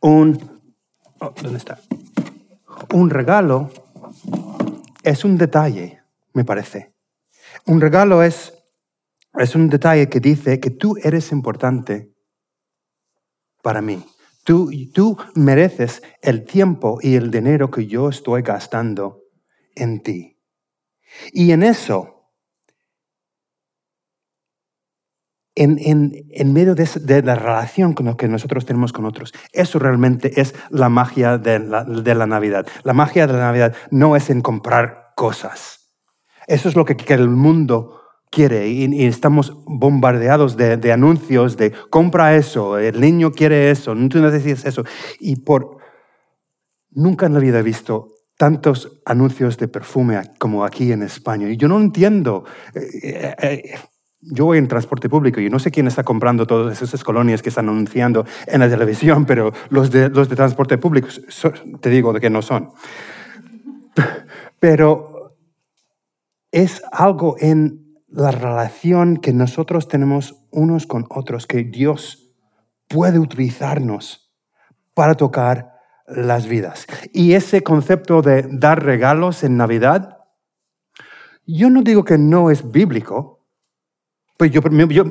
un 0.00 0.54
Oh, 1.20 1.32
¿Dónde 1.40 1.58
está? 1.58 1.78
Un 2.92 3.08
regalo 3.08 3.70
es 5.02 5.24
un 5.24 5.38
detalle, 5.38 6.02
me 6.32 6.44
parece. 6.44 6.92
Un 7.66 7.80
regalo 7.80 8.22
es, 8.22 8.52
es 9.38 9.54
un 9.54 9.70
detalle 9.70 10.08
que 10.08 10.20
dice 10.20 10.60
que 10.60 10.70
tú 10.70 10.96
eres 11.02 11.30
importante 11.32 12.12
para 13.62 13.80
mí. 13.80 14.04
Tú, 14.44 14.70
tú 14.92 15.16
mereces 15.34 16.02
el 16.22 16.44
tiempo 16.44 16.98
y 17.00 17.16
el 17.16 17.30
dinero 17.30 17.70
que 17.70 17.86
yo 17.86 18.08
estoy 18.08 18.42
gastando 18.42 19.22
en 19.74 20.02
ti. 20.02 20.38
Y 21.32 21.52
en 21.52 21.62
eso 21.62 22.14
en, 25.54 25.78
en, 25.80 26.26
en 26.30 26.52
medio 26.52 26.74
de, 26.74 27.22
la 27.22 27.34
relación 27.36 27.94
con 27.94 28.06
lo 28.06 28.16
que 28.16 28.28
nosotros 28.28 28.66
tenemos 28.66 28.92
con 28.92 29.04
otros. 29.04 29.32
Eso 29.52 29.78
realmente 29.78 30.40
es 30.40 30.54
la 30.70 30.88
magia 30.88 31.38
de 31.38 31.60
la, 31.60 31.84
de 31.84 32.14
la 32.14 32.26
Navidad. 32.26 32.66
La 32.82 32.92
magia 32.92 33.26
de 33.26 33.34
la 33.34 33.40
Navidad 33.40 33.74
no 33.90 34.16
es 34.16 34.30
en 34.30 34.40
comprar 34.40 35.12
cosas. 35.16 35.92
Eso 36.46 36.68
es 36.68 36.76
lo 36.76 36.84
que, 36.84 36.96
que 36.96 37.14
el 37.14 37.28
mundo 37.28 38.00
quiere 38.34 38.68
y, 38.68 39.04
estamos 39.06 39.56
bombardeados 39.64 40.56
de, 40.56 40.92
anuncios 40.92 41.56
de 41.56 41.72
compra 41.90 42.34
eso, 42.34 42.78
el 42.78 43.00
niño 43.00 43.30
quiere 43.30 43.70
eso, 43.70 43.94
tú 44.08 44.18
necesitas 44.18 44.66
eso. 44.66 44.84
Y 45.20 45.36
por... 45.36 45.78
Nunca 46.96 47.26
en 47.26 47.34
la 47.34 47.40
vida 47.40 47.58
he 47.58 47.62
visto 47.62 48.14
tantos 48.36 49.00
anuncios 49.04 49.56
de 49.58 49.66
perfume 49.66 50.20
como 50.38 50.64
aquí 50.64 50.92
en 50.92 51.02
España. 51.02 51.48
Y 51.48 51.56
yo 51.56 51.66
no 51.66 51.80
entiendo. 51.80 52.44
Eh, 52.72 52.80
eh, 53.02 53.34
eh, 53.42 53.74
yo 54.20 54.44
voy 54.46 54.58
en 54.58 54.68
transporte 54.68 55.08
público 55.08 55.40
y 55.40 55.50
no 55.50 55.58
sé 55.58 55.72
quién 55.72 55.88
está 55.88 56.04
comprando 56.04 56.46
todas 56.46 56.80
esas 56.80 57.02
colonias 57.02 57.42
que 57.42 57.48
están 57.48 57.68
anunciando 57.68 58.24
en 58.46 58.60
la 58.60 58.68
televisión, 58.68 59.24
pero 59.26 59.52
los 59.70 59.90
de, 59.90 60.08
los 60.08 60.28
de 60.28 60.36
transporte 60.36 60.78
público, 60.78 61.08
te 61.80 61.90
digo 61.90 62.12
de 62.12 62.20
que 62.20 62.30
no 62.30 62.42
son. 62.42 62.70
Pero 64.60 65.36
es 66.52 66.80
algo 66.92 67.36
en 67.40 67.83
la 68.14 68.30
relación 68.30 69.16
que 69.16 69.32
nosotros 69.32 69.88
tenemos 69.88 70.36
unos 70.52 70.86
con 70.86 71.06
otros, 71.10 71.46
que 71.48 71.64
Dios 71.64 72.32
puede 72.86 73.18
utilizarnos 73.18 74.32
para 74.94 75.14
tocar 75.14 75.72
las 76.06 76.46
vidas. 76.46 76.86
Y 77.12 77.32
ese 77.32 77.62
concepto 77.62 78.22
de 78.22 78.46
dar 78.48 78.84
regalos 78.84 79.42
en 79.42 79.56
Navidad, 79.56 80.18
yo 81.44 81.70
no 81.70 81.82
digo 81.82 82.04
que 82.04 82.16
no 82.16 82.50
es 82.50 82.70
bíblico, 82.70 83.48
pues 84.36 84.52
yo, 84.52 84.60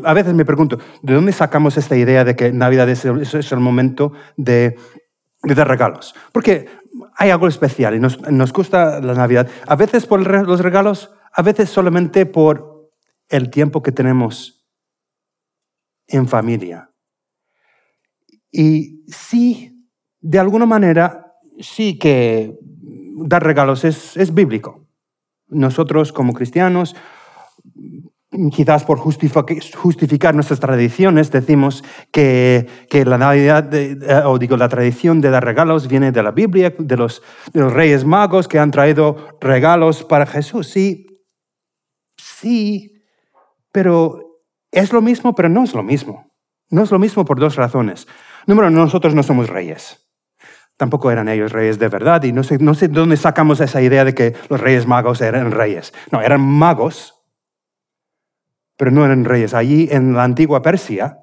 a 0.05 0.13
veces 0.13 0.33
me 0.33 0.45
pregunto, 0.45 0.77
¿de 1.01 1.13
dónde 1.13 1.33
sacamos 1.33 1.77
esta 1.77 1.97
idea 1.97 2.23
de 2.23 2.35
que 2.37 2.53
Navidad 2.53 2.87
es 2.89 3.03
el, 3.05 3.59
momento 3.59 4.13
de, 4.37 4.77
dar 5.43 5.67
regalos? 5.67 6.15
Porque 6.31 6.69
hay 7.17 7.31
algo 7.31 7.49
especial 7.49 7.95
y 7.95 7.99
nos, 7.99 8.21
nos 8.31 8.53
gusta 8.53 9.01
la 9.01 9.13
Navidad. 9.13 9.49
A 9.67 9.75
veces 9.75 10.05
por 10.05 10.25
los 10.25 10.61
regalos, 10.61 11.11
a 11.33 11.41
veces 11.41 11.69
solamente 11.69 12.25
por 12.25 12.72
el 13.33 13.49
tiempo 13.49 13.81
que 13.81 13.91
tenemos 13.91 14.65
en 16.07 16.27
familia. 16.27 16.89
Y 18.51 19.03
sí 19.07 19.73
de 20.23 20.39
alguna 20.39 20.65
manera 20.65 21.35
sí 21.59 21.99
que 21.99 22.57
dar 23.17 23.43
regalos 23.43 23.83
es, 23.83 24.33
bíblico. 24.33 24.87
Nosotros 25.49 26.13
como 26.13 26.33
cristianos, 26.33 26.95
quizás 28.51 28.85
por 28.85 28.97
justificar 28.99 30.33
nuestras 30.33 30.59
tradiciones, 30.59 31.29
decimos 31.29 31.83
que, 32.11 32.67
la 33.05 33.17
Navidad, 33.17 33.71
eh, 33.73 33.97
o 34.25 34.39
digo, 34.39 34.55
la 34.55 34.69
tradición 34.69 35.19
de 35.19 35.29
dar 35.29 35.43
regalos 35.43 35.87
viene 35.87 36.11
de 36.11 36.23
la 36.23 36.31
Biblia, 36.31 36.73
de 36.77 36.97
los, 36.97 37.21
de 37.51 37.59
los 37.59 37.73
reyes 37.73 38.05
magos 38.05 38.47
que 38.47 38.59
han 38.59 38.71
traído 38.71 39.37
regalos 39.41 40.03
para 40.03 40.25
Jesús. 40.25 40.67
Sí, 40.67 41.05
sí, 42.17 42.92
pero 43.73 44.39
es 44.71 44.93
lo 44.93 45.01
mismo, 45.01 45.35
pero 45.35 45.49
no 45.49 45.65
es 45.65 45.73
lo 45.73 45.83
mismo. 45.83 46.31
No 46.69 46.83
es 46.83 46.91
lo 46.91 46.99
mismo 46.99 47.25
por 47.25 47.39
dos 47.39 47.57
razones. 47.57 48.07
Número 48.47 48.69
nosotros 48.69 49.13
no 49.13 49.23
somos 49.23 49.49
reyes. 49.49 49.99
Tampoco 50.77 51.11
eran 51.11 51.27
ellos 51.27 51.51
reyes 51.51 51.77
de 51.77 51.89
verdad 51.89 52.23
y 52.23 52.31
no 52.31 52.43
sé, 52.43 52.57
no 52.59 52.73
sé 52.73 52.87
de 52.87 52.93
dónde 52.93 53.17
sacamos 53.17 53.59
esa 53.59 53.81
idea 53.81 54.05
de 54.05 54.15
que 54.15 54.35
los 54.49 54.59
reyes 54.59 54.87
magos 54.87 55.21
eran 55.21 55.51
reyes. 55.51 55.93
No, 56.11 56.21
eran 56.21 56.41
magos, 56.41 57.21
pero 58.77 58.91
no 58.91 59.05
eran 59.05 59.25
reyes. 59.25 59.53
Allí 59.53 59.87
en 59.91 60.13
la 60.13 60.23
antigua 60.23 60.61
Persia 60.61 61.19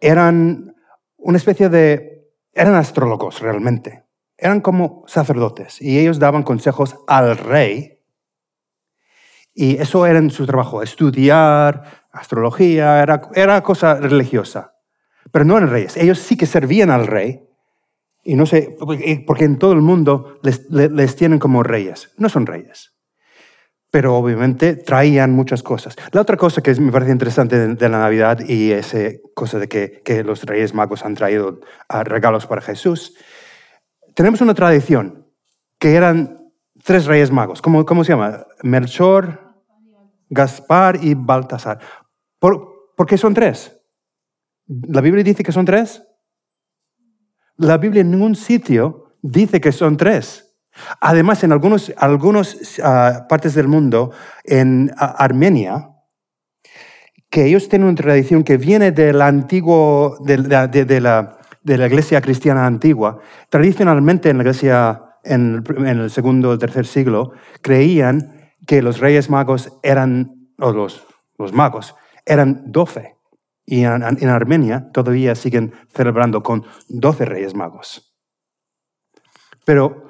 eran 0.00 0.74
una 1.16 1.38
especie 1.38 1.68
de... 1.68 2.32
eran 2.52 2.74
astrólogos 2.74 3.40
realmente. 3.40 4.04
Eran 4.36 4.60
como 4.60 5.04
sacerdotes 5.06 5.82
y 5.82 5.98
ellos 5.98 6.18
daban 6.18 6.44
consejos 6.44 6.96
al 7.08 7.36
rey. 7.36 7.97
Y 9.60 9.76
eso 9.76 10.06
era 10.06 10.18
en 10.18 10.30
su 10.30 10.46
trabajo, 10.46 10.82
estudiar, 10.82 12.06
astrología, 12.12 13.02
era, 13.02 13.22
era 13.34 13.60
cosa 13.62 13.94
religiosa 13.94 14.72
pero 15.30 15.44
no 15.44 15.56
eran 15.56 15.70
reyes. 15.70 15.96
Ellos 15.96 16.18
sí 16.18 16.36
que 16.36 16.46
servían 16.46 16.90
al 16.90 17.06
rey. 17.06 17.44
Y 18.24 18.34
no 18.34 18.46
sé, 18.46 18.76
porque 19.26 19.44
en 19.44 19.58
todo 19.58 19.72
el 19.72 19.80
mundo 19.80 20.38
les, 20.42 21.16
tienen 21.16 21.38
como 21.38 21.62
reyes. 21.62 22.10
No 22.18 22.28
son 22.28 22.46
reyes. 22.46 22.94
Pero 23.90 24.16
obviamente 24.16 24.76
traían 24.76 25.32
muchas 25.32 25.62
cosas. 25.62 25.96
La 26.12 26.20
otra 26.20 26.36
cosa 26.36 26.62
que 26.62 26.74
me 26.74 26.92
parece 26.92 27.12
interesante 27.12 27.74
de, 27.74 27.88
la 27.88 27.98
Navidad 27.98 28.40
y 28.46 28.72
esa 28.72 28.98
cosa 29.34 29.58
de 29.58 29.68
que, 29.68 30.24
los 30.24 30.42
reyes 30.42 30.74
magos 30.74 31.04
han 31.04 31.14
traído 31.14 31.60
regalos 32.04 32.46
para 32.46 32.60
Jesús, 32.60 33.14
tenemos 34.14 34.42
una 34.42 34.54
tradición 34.54 35.26
que 35.78 35.94
eran 35.94 36.50
tres 36.84 37.06
reyes 37.06 37.30
magos. 37.30 37.62
¿Cómo, 37.62 37.86
cómo 37.86 38.04
se 38.04 38.12
llama? 38.12 38.46
Melchor, 38.62 39.47
Gaspar 40.28 40.98
y 41.02 41.14
Baltasar. 41.14 41.78
¿Por, 42.38 42.94
¿Por 42.96 43.06
qué 43.06 43.16
son 43.16 43.34
tres? 43.34 43.76
¿La 44.66 45.00
Biblia 45.00 45.24
dice 45.24 45.42
que 45.42 45.52
son 45.52 45.64
tres? 45.64 46.02
La 47.56 47.78
Biblia 47.78 48.02
en 48.02 48.10
ningún 48.10 48.36
sitio 48.36 49.16
dice 49.22 49.60
que 49.60 49.72
son 49.72 49.96
tres. 49.96 50.48
Además, 51.00 51.42
en 51.42 51.52
algunas 51.52 51.92
algunos, 51.96 52.78
ah, 52.82 53.26
partes 53.28 53.54
del 53.54 53.68
mundo, 53.68 54.12
en 54.44 54.92
Armenia, 54.96 55.90
que 57.30 57.46
ellos 57.46 57.68
tienen 57.68 57.88
una 57.88 57.96
tradición 57.96 58.44
que 58.44 58.56
viene 58.56 58.92
del 58.92 59.20
antiguo, 59.20 60.16
de, 60.20 60.38
la, 61.00 61.38
iglesia 61.64 62.20
cristiana 62.20 62.66
antigua. 62.66 63.20
Tradicionalmente 63.50 64.30
en 64.30 64.38
la 64.38 64.42
iglesia, 64.44 65.02
en, 65.24 65.64
el 65.86 66.10
segundo 66.10 66.50
o 66.50 66.58
tercer 66.58 66.86
siglo, 66.86 67.32
creían 67.60 68.37
que 68.68 68.82
los 68.82 69.00
reyes 69.00 69.30
magos 69.30 69.72
eran, 69.82 70.50
o 70.58 70.72
los, 70.72 71.06
los 71.38 71.54
magos, 71.54 71.94
eran 72.26 72.70
doce. 72.70 73.16
Y 73.64 73.84
en, 73.84 74.28
Armenia 74.28 74.90
todavía 74.92 75.34
siguen 75.34 75.72
celebrando 75.88 76.42
con 76.42 76.66
12 76.90 77.24
reyes 77.24 77.54
magos. 77.54 78.14
Pero 79.64 80.06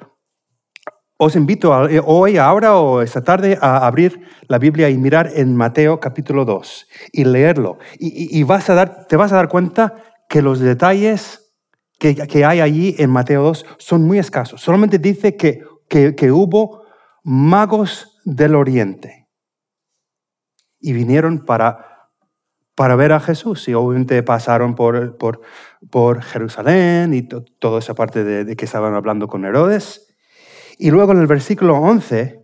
os 1.17 1.37
invito 1.37 1.87
eh, 1.87 2.01
hoy, 2.05 2.35
ahora 2.35 2.75
o 2.75 3.01
esta 3.01 3.23
tarde 3.23 3.57
a 3.61 3.87
abrir 3.87 4.27
la 4.49 4.57
Biblia 4.57 4.89
y 4.89 4.97
mirar 4.97 5.31
en 5.35 5.55
Mateo 5.55 6.01
capítulo 6.01 6.43
2 6.43 6.87
y 7.13 7.23
leerlo. 7.23 7.77
Y, 7.97 8.43
vas 8.43 8.69
a 8.69 8.73
dar, 8.73 9.07
te 9.07 9.15
vas 9.15 9.31
a 9.31 9.37
dar 9.37 9.47
cuenta 9.47 10.03
que 10.27 10.41
los 10.41 10.59
detalles 10.59 11.55
que, 11.97 12.13
que, 12.13 12.43
hay 12.43 12.59
allí 12.59 12.95
en 12.97 13.09
Mateo 13.09 13.41
2 13.43 13.65
son 13.77 14.03
muy 14.03 14.19
escasos. 14.19 14.59
Solamente 14.59 14.99
dice 14.99 15.37
que, 15.37 15.63
que 15.87 16.31
hubo 16.31 16.83
magos 17.23 18.18
del 18.35 18.55
oriente 18.55 19.27
y 20.79 20.93
vinieron 20.93 21.45
para 21.45 21.89
para 22.79 22.95
ver 22.95 23.11
a 23.11 23.19
Jesús. 23.19 23.67
Y 23.67 23.73
obviamente 23.73 24.23
pasaron 24.23 24.73
por, 24.73 25.17
por, 25.17 25.41
por 25.91 26.21
Jerusalén 26.21 27.13
y 27.13 27.23
toda 27.23 27.79
esa 27.79 27.93
parte 27.93 28.23
de, 28.23 28.55
que 28.55 28.63
estaban 28.63 28.93
hablando 28.93 29.27
con 29.27 29.43
Herodes. 29.43 30.15
Y 30.77 30.89
luego 30.89 31.11
en 31.11 31.17
el 31.17 31.27
versículo 31.27 31.75
11 31.75 32.41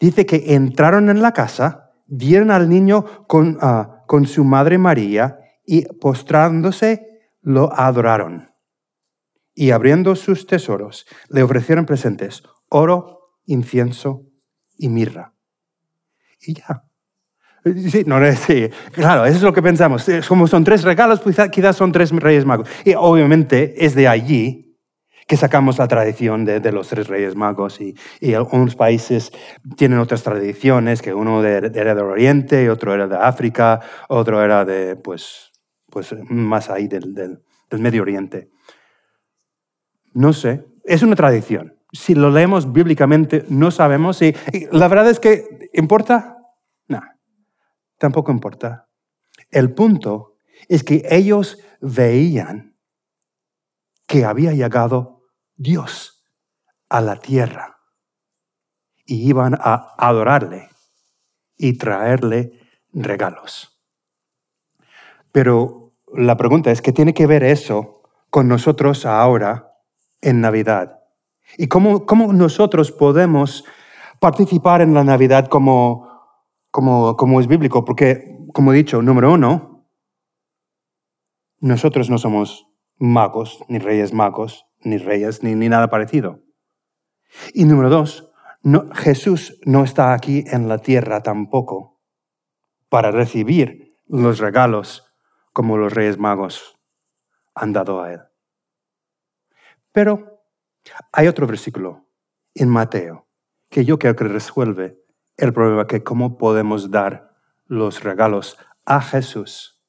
dice 0.00 0.26
que 0.26 0.56
entraron 0.56 1.08
en 1.08 1.22
la 1.22 1.32
casa, 1.32 1.92
vieron 2.08 2.50
al 2.50 2.68
niño 2.68 3.04
con, 3.28 3.58
ah, 3.60 4.02
con 4.08 4.26
su 4.26 4.42
madre 4.42 4.76
María 4.76 5.38
y 5.64 5.86
postrándose 6.00 7.06
lo 7.40 7.72
adoraron. 7.72 8.50
Y 9.54 9.70
abriendo 9.70 10.16
sus 10.16 10.48
tesoros, 10.48 11.06
le 11.28 11.44
ofrecieron 11.44 11.86
presentes, 11.86 12.42
oro, 12.68 13.36
incienso 13.46 14.29
y 14.80 14.88
mirra. 14.88 15.32
Y 16.40 16.54
ya, 16.54 16.84
Sí, 17.64 18.04
no, 18.06 18.18
sí, 18.32 18.70
claro, 18.92 19.26
eso 19.26 19.36
es 19.36 19.42
lo 19.42 19.52
que 19.52 19.60
pensamos. 19.60 20.06
Como 20.26 20.46
son 20.46 20.64
tres 20.64 20.82
regalos, 20.82 21.20
pues 21.20 21.36
quizás 21.52 21.76
son 21.76 21.92
tres 21.92 22.10
reyes 22.10 22.46
magos. 22.46 22.68
Y 22.86 22.94
obviamente 22.94 23.84
es 23.84 23.94
de 23.94 24.08
allí 24.08 24.78
que 25.26 25.36
sacamos 25.36 25.78
la 25.78 25.86
tradición 25.86 26.44
de, 26.44 26.72
los 26.72 26.88
tres 26.88 27.06
reyes 27.08 27.36
magos. 27.36 27.80
Y, 27.80 27.94
y, 28.18 28.32
algunos 28.32 28.76
países 28.76 29.30
tienen 29.76 29.98
otras 29.98 30.22
tradiciones, 30.22 31.02
que 31.02 31.12
uno 31.12 31.44
era 31.44 31.68
del 31.68 32.04
Oriente, 32.04 32.70
otro 32.70 32.94
era 32.94 33.06
de 33.06 33.16
África, 33.16 33.80
otro 34.08 34.42
era 34.42 34.64
de, 34.64 34.96
pues, 34.96 35.52
pues 35.90 36.14
más 36.28 36.70
ahí 36.70 36.88
del, 36.88 37.14
del, 37.14 37.38
Medio 37.78 38.02
Oriente. 38.02 38.50
No 40.14 40.32
sé, 40.32 40.64
es 40.82 41.02
una 41.02 41.14
tradición. 41.14 41.76
Si 41.92 42.14
lo 42.14 42.30
leemos 42.30 42.72
bíblicamente, 42.72 43.44
no 43.48 43.70
sabemos. 43.70 44.22
Y, 44.22 44.34
la 44.70 44.88
verdad 44.88 45.10
es 45.10 45.20
que, 45.20 45.70
¿importa? 45.72 46.36
tampoco 47.98 48.32
importa. 48.32 48.88
El 49.50 49.74
punto 49.74 50.36
es 50.68 50.82
que 50.82 51.02
ellos 51.10 51.58
veían 51.82 52.78
que 54.06 54.24
había 54.24 54.52
llegado 54.52 55.26
Dios 55.54 56.24
a 56.88 57.02
la 57.02 57.16
tierra 57.16 57.78
y 59.04 59.28
iban 59.28 59.54
a 59.60 59.94
adorarle 59.98 60.70
y 61.56 61.76
traerle 61.76 62.58
regalos. 62.92 63.80
Pero 65.30 65.92
la 66.12 66.36
pregunta 66.36 66.70
es, 66.70 66.80
¿qué 66.80 66.92
tiene 66.92 67.14
que 67.14 67.26
ver 67.26 67.44
eso 67.44 68.02
con 68.30 68.48
nosotros 68.48 69.04
ahora 69.04 69.74
en 70.22 70.40
Navidad? 70.40 70.99
¿Y 71.56 71.68
cómo, 71.68 72.06
cómo 72.06 72.32
nosotros 72.32 72.92
podemos 72.92 73.64
participar 74.20 74.82
en 74.82 74.94
la 74.94 75.02
Navidad 75.02 75.48
como, 75.48 76.08
como, 76.70 77.16
como 77.16 77.40
es 77.40 77.46
bíblico, 77.46 77.84
porque, 77.84 78.38
como 78.52 78.72
he 78.72 78.76
dicho, 78.76 79.02
número 79.02 79.32
uno, 79.32 79.86
nosotros 81.58 82.10
no 82.10 82.18
somos 82.18 82.66
magos, 82.98 83.64
ni 83.68 83.78
reyes 83.78 84.12
magos, 84.12 84.66
ni 84.80 84.98
reyes, 84.98 85.42
ni, 85.42 85.54
ni 85.54 85.68
nada 85.68 85.88
parecido. 85.88 86.40
Y 87.54 87.64
número 87.64 87.88
dos, 87.88 88.30
Jesús 88.94 89.58
no 89.64 89.84
está 89.84 90.12
aquí 90.12 90.44
en 90.46 90.68
la 90.68 90.78
tierra 90.78 91.22
tampoco 91.22 92.00
para 92.88 93.10
recibir 93.10 93.96
los 94.06 94.38
regalos 94.38 95.06
como 95.52 95.76
los 95.76 95.94
reyes 95.94 96.18
magos 96.18 96.78
han 97.54 97.72
dado 97.72 98.02
a 98.02 98.12
él. 98.12 98.20
Pero 99.92 100.39
hay 101.12 101.28
otro 101.28 101.46
versículo 101.46 102.08
en 102.54 102.68
Mateo 102.68 103.28
que 103.68 103.84
yo 103.84 103.98
creo 103.98 104.16
que 104.16 104.24
resuelve 104.24 104.98
el 105.36 105.52
problema 105.52 105.86
que 105.86 106.02
cómo 106.02 106.36
podemos 106.36 106.90
dar 106.90 107.30
los 107.66 108.02
regalos 108.02 108.58
a 108.84 109.00
Jesús. 109.00 109.80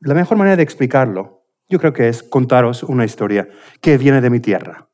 La 0.00 0.14
mejor 0.14 0.36
manera 0.36 0.56
de 0.56 0.62
explicarlo, 0.62 1.46
yo 1.68 1.78
creo 1.78 1.92
que 1.92 2.08
es 2.08 2.22
contaros 2.22 2.82
una 2.82 3.04
historia 3.04 3.48
que 3.80 3.96
viene 3.96 4.20
de 4.20 4.28
mi 4.28 4.40
tierra, 4.40 4.90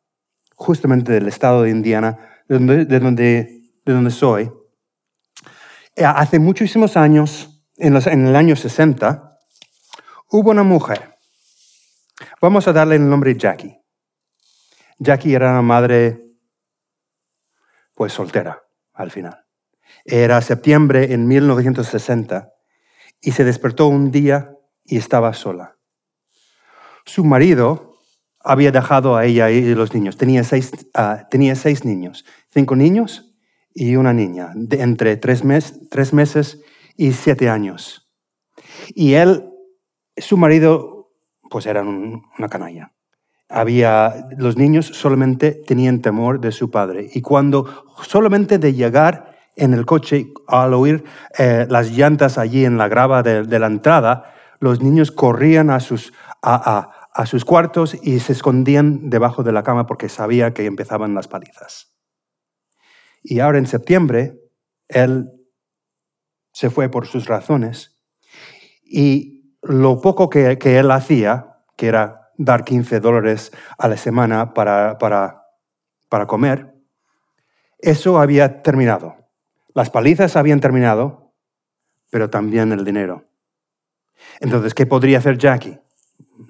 justamente 0.55 1.13
del 1.13 1.27
estado 1.27 1.63
de 1.63 1.71
Indiana, 1.71 2.45
de 2.49 2.55
donde, 2.55 2.85
de 2.85 3.01
donde, 3.01 3.63
de 3.85 3.93
donde 3.93 4.11
soy. 4.11 4.53
Eh, 5.97 6.05
hace 6.05 6.39
muchísimos 6.39 6.97
años, 6.97 7.65
en, 7.77 7.95
los, 7.95 8.07
en 8.07 8.27
el 8.27 8.37
año 8.37 8.55
60, 8.55 9.39
hubo 10.31 10.51
una 10.51 10.63
mujer. 10.63 11.17
Vamos 12.41 12.69
a 12.69 12.73
darle 12.73 12.97
el 12.97 13.09
nombre 13.09 13.35
Jackie. 13.35 13.80
Jackie 15.03 15.35
era 15.35 15.53
una 15.53 15.63
madre, 15.63 16.27
pues 17.95 18.13
soltera, 18.13 18.63
al 18.93 19.11
final. 19.11 19.47
Era 20.05 20.43
septiembre 20.43 21.15
en 21.15 21.27
1960 21.27 22.53
y 23.23 23.33
se 23.33 23.45
despertó 23.45 23.87
un 23.89 24.11
día 24.11 24.55
y 24.85 24.99
estaba 24.99 25.33
sola. 25.33 25.79
Su 27.07 27.25
marido 27.25 27.95
había 28.41 28.73
dejado 28.73 29.17
a 29.17 29.25
ella 29.25 29.51
y 29.51 29.75
los 29.75 29.95
niños. 29.95 30.19
Tenía 30.19 30.45
seis, 30.45 30.71
ah, 30.93 31.27
tenía 31.31 31.55
seis 31.55 31.87
niños, 31.87 32.27
cinco 32.51 32.77
niños 32.77 33.35
y 33.73 33.97
una 33.97 34.13
niña, 34.13 34.53
de 34.55 34.83
entre 34.83 35.17
tres, 35.17 35.43
tres 35.91 36.13
meses 36.13 36.63
y 36.99 37.13
siete 37.13 37.49
años. 37.49 38.13
Y 38.89 39.15
él, 39.15 39.49
su 40.19 40.37
marido, 40.37 41.11
pues 41.49 41.65
era 41.65 41.81
una 41.83 42.49
canalla 42.51 42.93
había, 43.51 44.29
los 44.39 44.57
niños 44.57 44.87
solamente 44.87 45.53
tenían 45.53 46.01
temor 46.01 46.41
de 46.41 46.53
su 46.53 46.71
padre. 46.71 47.11
Y 47.13 47.21
cuando 47.21 47.85
solamente 48.03 48.59
de 48.59 48.73
llegar 48.73 49.37
en 49.57 49.75
el 49.75 49.85
coche, 49.85 50.33
al 50.47 50.73
oír 50.73 51.05
eh, 51.37 51.67
las 51.69 51.91
llantas 51.91 52.39
allí 52.39 52.65
en 52.65 52.79
la 52.79 52.89
grava 52.89 53.23
de, 53.23 53.59
la 53.59 53.67
entrada, 53.67 54.33
los 54.61 54.81
niños 54.81 55.11
corrían 55.11 55.71
a 55.71 55.81
sus, 55.81 56.13
a, 56.43 57.27
sus 57.27 57.45
cuartos 57.45 57.97
y 58.03 58.21
se 58.21 58.33
escondían 58.33 59.11
debajo 59.11 59.43
de 59.43 59.53
la 59.53 59.65
cama 59.65 59.87
porque 59.87 60.09
sabía 60.09 60.55
que 60.55 60.67
empezaban 60.67 61.15
las 61.15 61.27
palizas. 61.29 61.93
Y 63.23 63.41
ahora 63.41 63.59
en 63.59 63.67
septiembre, 63.67 64.41
él 64.89 65.31
se 66.53 66.71
fue 66.71 66.89
por 66.89 67.07
sus 67.07 67.27
razones 67.27 68.01
y 68.83 69.57
lo 69.63 70.01
poco 70.01 70.31
que, 70.31 70.57
que 70.59 70.79
él 70.79 70.91
hacía, 70.91 71.59
que 71.77 71.89
era 71.89 72.20
dar 72.41 72.65
15 72.65 73.01
dólares 73.01 73.53
a 73.77 73.87
la 73.87 73.99
semana 73.99 74.55
para, 74.55 74.97
para, 74.97 75.45
para 76.09 76.27
comer, 76.27 76.75
eso 77.79 78.19
había 78.19 78.63
terminado. 78.63 79.17
Las 79.75 79.91
palizas 79.91 80.37
habían 80.37 80.61
terminado, 80.61 81.35
pero 82.11 82.31
también 82.31 82.73
el 82.73 82.85
dinero. 82.85 83.27
Entonces, 84.41 84.73
¿qué 84.73 84.87
podría 84.87 85.19
hacer 85.19 85.37
Jackie? 85.37 85.79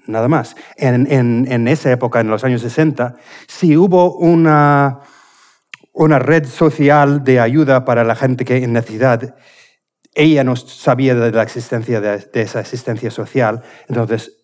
Nada 0.06 0.28
más. 0.28 0.54
En, 0.76 1.10
en, 1.10 1.50
en 1.50 1.66
esa 1.66 1.90
época, 1.90 2.20
en 2.20 2.28
los 2.28 2.44
años 2.44 2.62
60, 2.62 3.16
si 3.48 3.76
hubo 3.76 4.16
una, 4.16 5.00
una 5.92 6.20
red 6.20 6.46
social 6.46 7.24
de 7.24 7.40
ayuda 7.40 7.84
para 7.84 8.04
la 8.04 8.14
gente 8.14 8.44
que 8.44 8.58
en 8.58 8.72
necesidad, 8.72 9.34
ella 10.14 10.44
no 10.44 10.54
sabía 10.54 11.16
de 11.16 11.32
la 11.32 11.42
existencia 11.42 12.00
de, 12.00 12.28
esa 12.34 12.60
asistencia 12.60 13.10
social, 13.10 13.62
entonces 13.88 14.39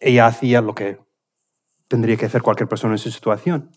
ella 0.00 0.26
hacía 0.26 0.60
lo 0.60 0.74
que 0.74 0.98
tendría 1.88 2.16
que 2.16 2.26
hacer 2.26 2.42
cualquier 2.42 2.68
persona 2.68 2.94
en 2.94 2.98
su 2.98 3.10
situación. 3.10 3.70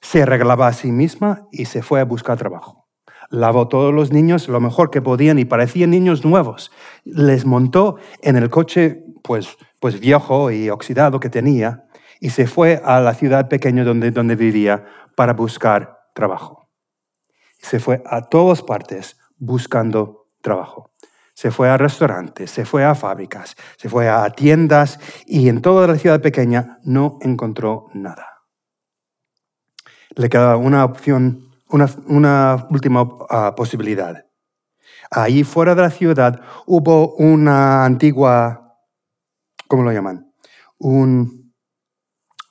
Se 0.00 0.22
arreglaba 0.22 0.66
a 0.66 0.72
sí 0.72 0.90
misma 0.90 1.46
y 1.52 1.66
se 1.66 1.82
fue 1.82 2.00
a 2.00 2.04
buscar 2.04 2.38
trabajo. 2.38 2.88
Lavó 3.30 3.68
todos 3.68 3.92
los 3.92 4.10
niños 4.10 4.48
lo 4.48 4.60
mejor 4.60 4.90
que 4.90 5.02
podían 5.02 5.38
y 5.38 5.44
parecían 5.44 5.90
niños 5.90 6.24
nuevos. 6.24 6.72
Les 7.04 7.44
montó 7.44 7.96
en 8.22 8.36
el 8.36 8.48
coche 8.48 9.04
pues, 9.22 9.58
pues 9.80 10.00
viejo 10.00 10.50
y 10.50 10.70
oxidado 10.70 11.20
que 11.20 11.28
tenía 11.28 11.84
y 12.20 12.30
se 12.30 12.46
fue 12.46 12.80
a 12.84 13.00
la 13.00 13.14
ciudad 13.14 13.48
pequeña 13.48 13.84
donde, 13.84 14.10
donde 14.10 14.34
vivía 14.34 14.86
para 15.14 15.34
buscar 15.34 15.98
trabajo. 16.14 16.70
Se 17.58 17.78
fue 17.78 18.02
a 18.06 18.22
todas 18.22 18.62
partes 18.62 19.18
buscando 19.36 20.28
trabajo 20.40 20.92
se 21.38 21.52
fue 21.52 21.68
a 21.68 21.76
restaurantes, 21.76 22.50
se 22.50 22.64
fue 22.64 22.84
a 22.84 22.96
fábricas, 22.96 23.54
se 23.76 23.88
fue 23.88 24.08
a 24.08 24.28
tiendas 24.30 24.98
y 25.24 25.48
en 25.48 25.62
toda 25.62 25.86
la 25.86 25.96
ciudad 25.96 26.20
pequeña 26.20 26.80
no 26.82 27.20
encontró 27.20 27.90
nada. 27.94 28.42
Le 30.16 30.28
quedaba 30.28 30.56
una 30.56 30.84
opción, 30.84 31.48
una, 31.68 32.66
última 32.70 33.08
ah, 33.30 33.54
posibilidad. 33.56 34.26
Ahí 35.12 35.44
fuera 35.44 35.76
de 35.76 35.82
la 35.82 35.90
ciudad 35.90 36.40
hubo 36.66 37.14
una 37.14 37.84
antigua, 37.84 38.74
¿cómo 39.68 39.84
lo 39.84 39.92
llaman? 39.92 40.32
Un 40.76 41.54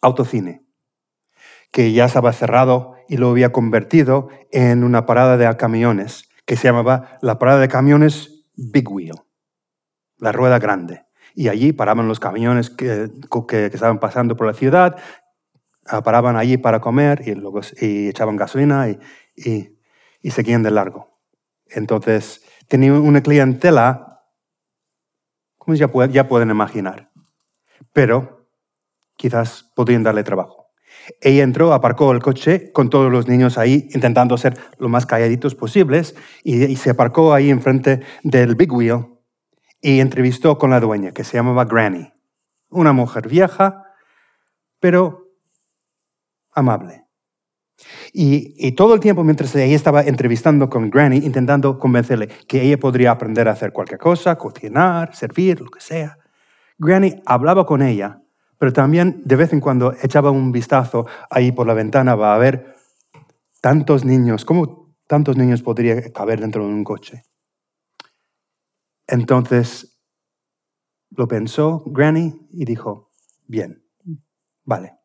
autocine 0.02 0.66
que 1.74 1.92
ya 1.92 2.06
estaba 2.06 2.32
cerrado 2.32 2.96
y 3.10 3.18
lo 3.18 3.32
había 3.32 3.52
convertido 3.52 4.30
en 4.54 4.86
una 4.86 5.06
parada 5.06 5.36
de 5.36 5.58
camiones 5.58 6.30
que 6.46 6.56
se 6.56 6.70
llamaba 6.70 7.18
la 7.22 7.38
parada 7.38 7.60
de 7.60 7.68
camiones 7.68 8.37
Big 8.58 8.92
Wheel, 8.92 9.16
la 10.18 10.32
rueda 10.32 10.60
grande. 10.60 11.06
Y 11.36 11.50
allí 11.50 11.72
paraban 11.72 12.08
los 12.08 12.20
camiones 12.20 12.70
que, 12.72 13.10
estaban 13.72 14.00
pasando 14.00 14.36
por 14.36 14.48
la 14.48 14.54
ciudad, 14.54 14.98
ah, 15.86 16.02
paraban 16.02 16.36
allí 16.36 16.58
para 16.58 16.82
comer 16.82 17.22
y, 17.26 18.08
echaban 18.10 18.36
gasolina 18.36 18.90
y, 18.90 19.00
seguían 20.32 20.64
de 20.64 20.72
largo. 20.72 21.22
Entonces, 21.68 22.44
tenía 22.68 22.94
una 22.94 23.22
clientela, 23.22 24.24
como 25.58 25.76
ya, 25.76 25.90
ya 26.10 26.28
pueden 26.28 26.50
imaginar, 26.50 27.12
pero 27.94 28.50
quizás 29.16 29.72
podrían 29.76 30.04
darle 30.04 30.24
trabajo. 30.24 30.57
Ella 31.22 31.44
entró, 31.44 31.74
aparcó 31.74 32.12
el 32.12 32.22
coche 32.22 32.72
con 32.72 32.90
todos 32.90 33.12
los 33.12 33.28
niños 33.28 33.58
ahí, 33.58 33.88
intentando 33.94 34.38
ser 34.38 34.58
lo 34.78 34.90
más 34.90 35.06
calladitos 35.06 35.56
posibles, 35.56 36.16
y, 36.44 36.76
se 36.76 36.90
aparcó 36.90 37.34
ahí 37.34 37.50
enfrente 37.50 38.02
del 38.24 38.56
Big 38.56 38.72
Wheel 38.72 39.06
y 39.82 40.00
entrevistó 40.00 40.58
con 40.58 40.70
la 40.70 40.80
dueña, 40.80 41.12
que 41.12 41.24
se 41.24 41.38
llamaba 41.38 41.66
Granny. 41.66 42.12
Una 42.70 42.92
mujer 42.92 43.28
vieja, 43.28 43.84
pero 44.80 45.32
amable. 46.52 47.06
Y, 48.12 48.72
todo 48.74 48.96
el 48.96 49.00
tiempo 49.00 49.24
mientras 49.24 49.56
ella 49.56 49.76
estaba 49.76 50.02
entrevistando 50.02 50.70
con 50.70 50.90
Granny, 50.90 51.18
intentando 51.18 51.78
convencerle 51.80 52.28
que 52.48 52.64
ella 52.64 52.78
podría 52.78 53.12
aprender 53.12 53.48
a 53.48 53.52
hacer 53.52 53.72
cualquier 53.72 54.00
cosa, 54.00 54.36
cocinar, 54.38 55.16
servir, 55.16 55.62
lo 55.62 55.70
que 55.70 55.80
sea, 55.80 56.18
Granny 56.78 57.22
hablaba 57.26 57.66
con 57.66 57.82
ella 57.82 58.22
pero 58.58 58.74
también 58.74 59.22
de 59.24 59.36
vez 59.36 59.54
en 59.54 59.60
cuando 59.60 59.94
echaba 60.02 60.32
un 60.32 60.52
vistazo 60.52 61.06
ahí 61.30 61.52
por 61.52 61.68
la 61.68 61.74
ventana 61.74 62.16
va 62.16 62.34
a 62.34 62.38
ver 62.38 62.76
tantos 63.62 64.06
niños, 64.06 64.46
¿cómo 64.46 64.94
tantos 65.08 65.38
niños 65.38 65.62
podría 65.62 66.12
caber 66.12 66.40
dentro 66.40 66.66
de 66.66 66.74
un 66.74 66.84
coche? 66.84 67.24
Entonces 69.08 70.00
lo 71.12 71.28
pensó 71.28 71.84
Granny 71.86 72.48
y 72.52 72.66
dijo, 72.66 73.12
bien, 73.48 73.84
vale, 74.64 74.98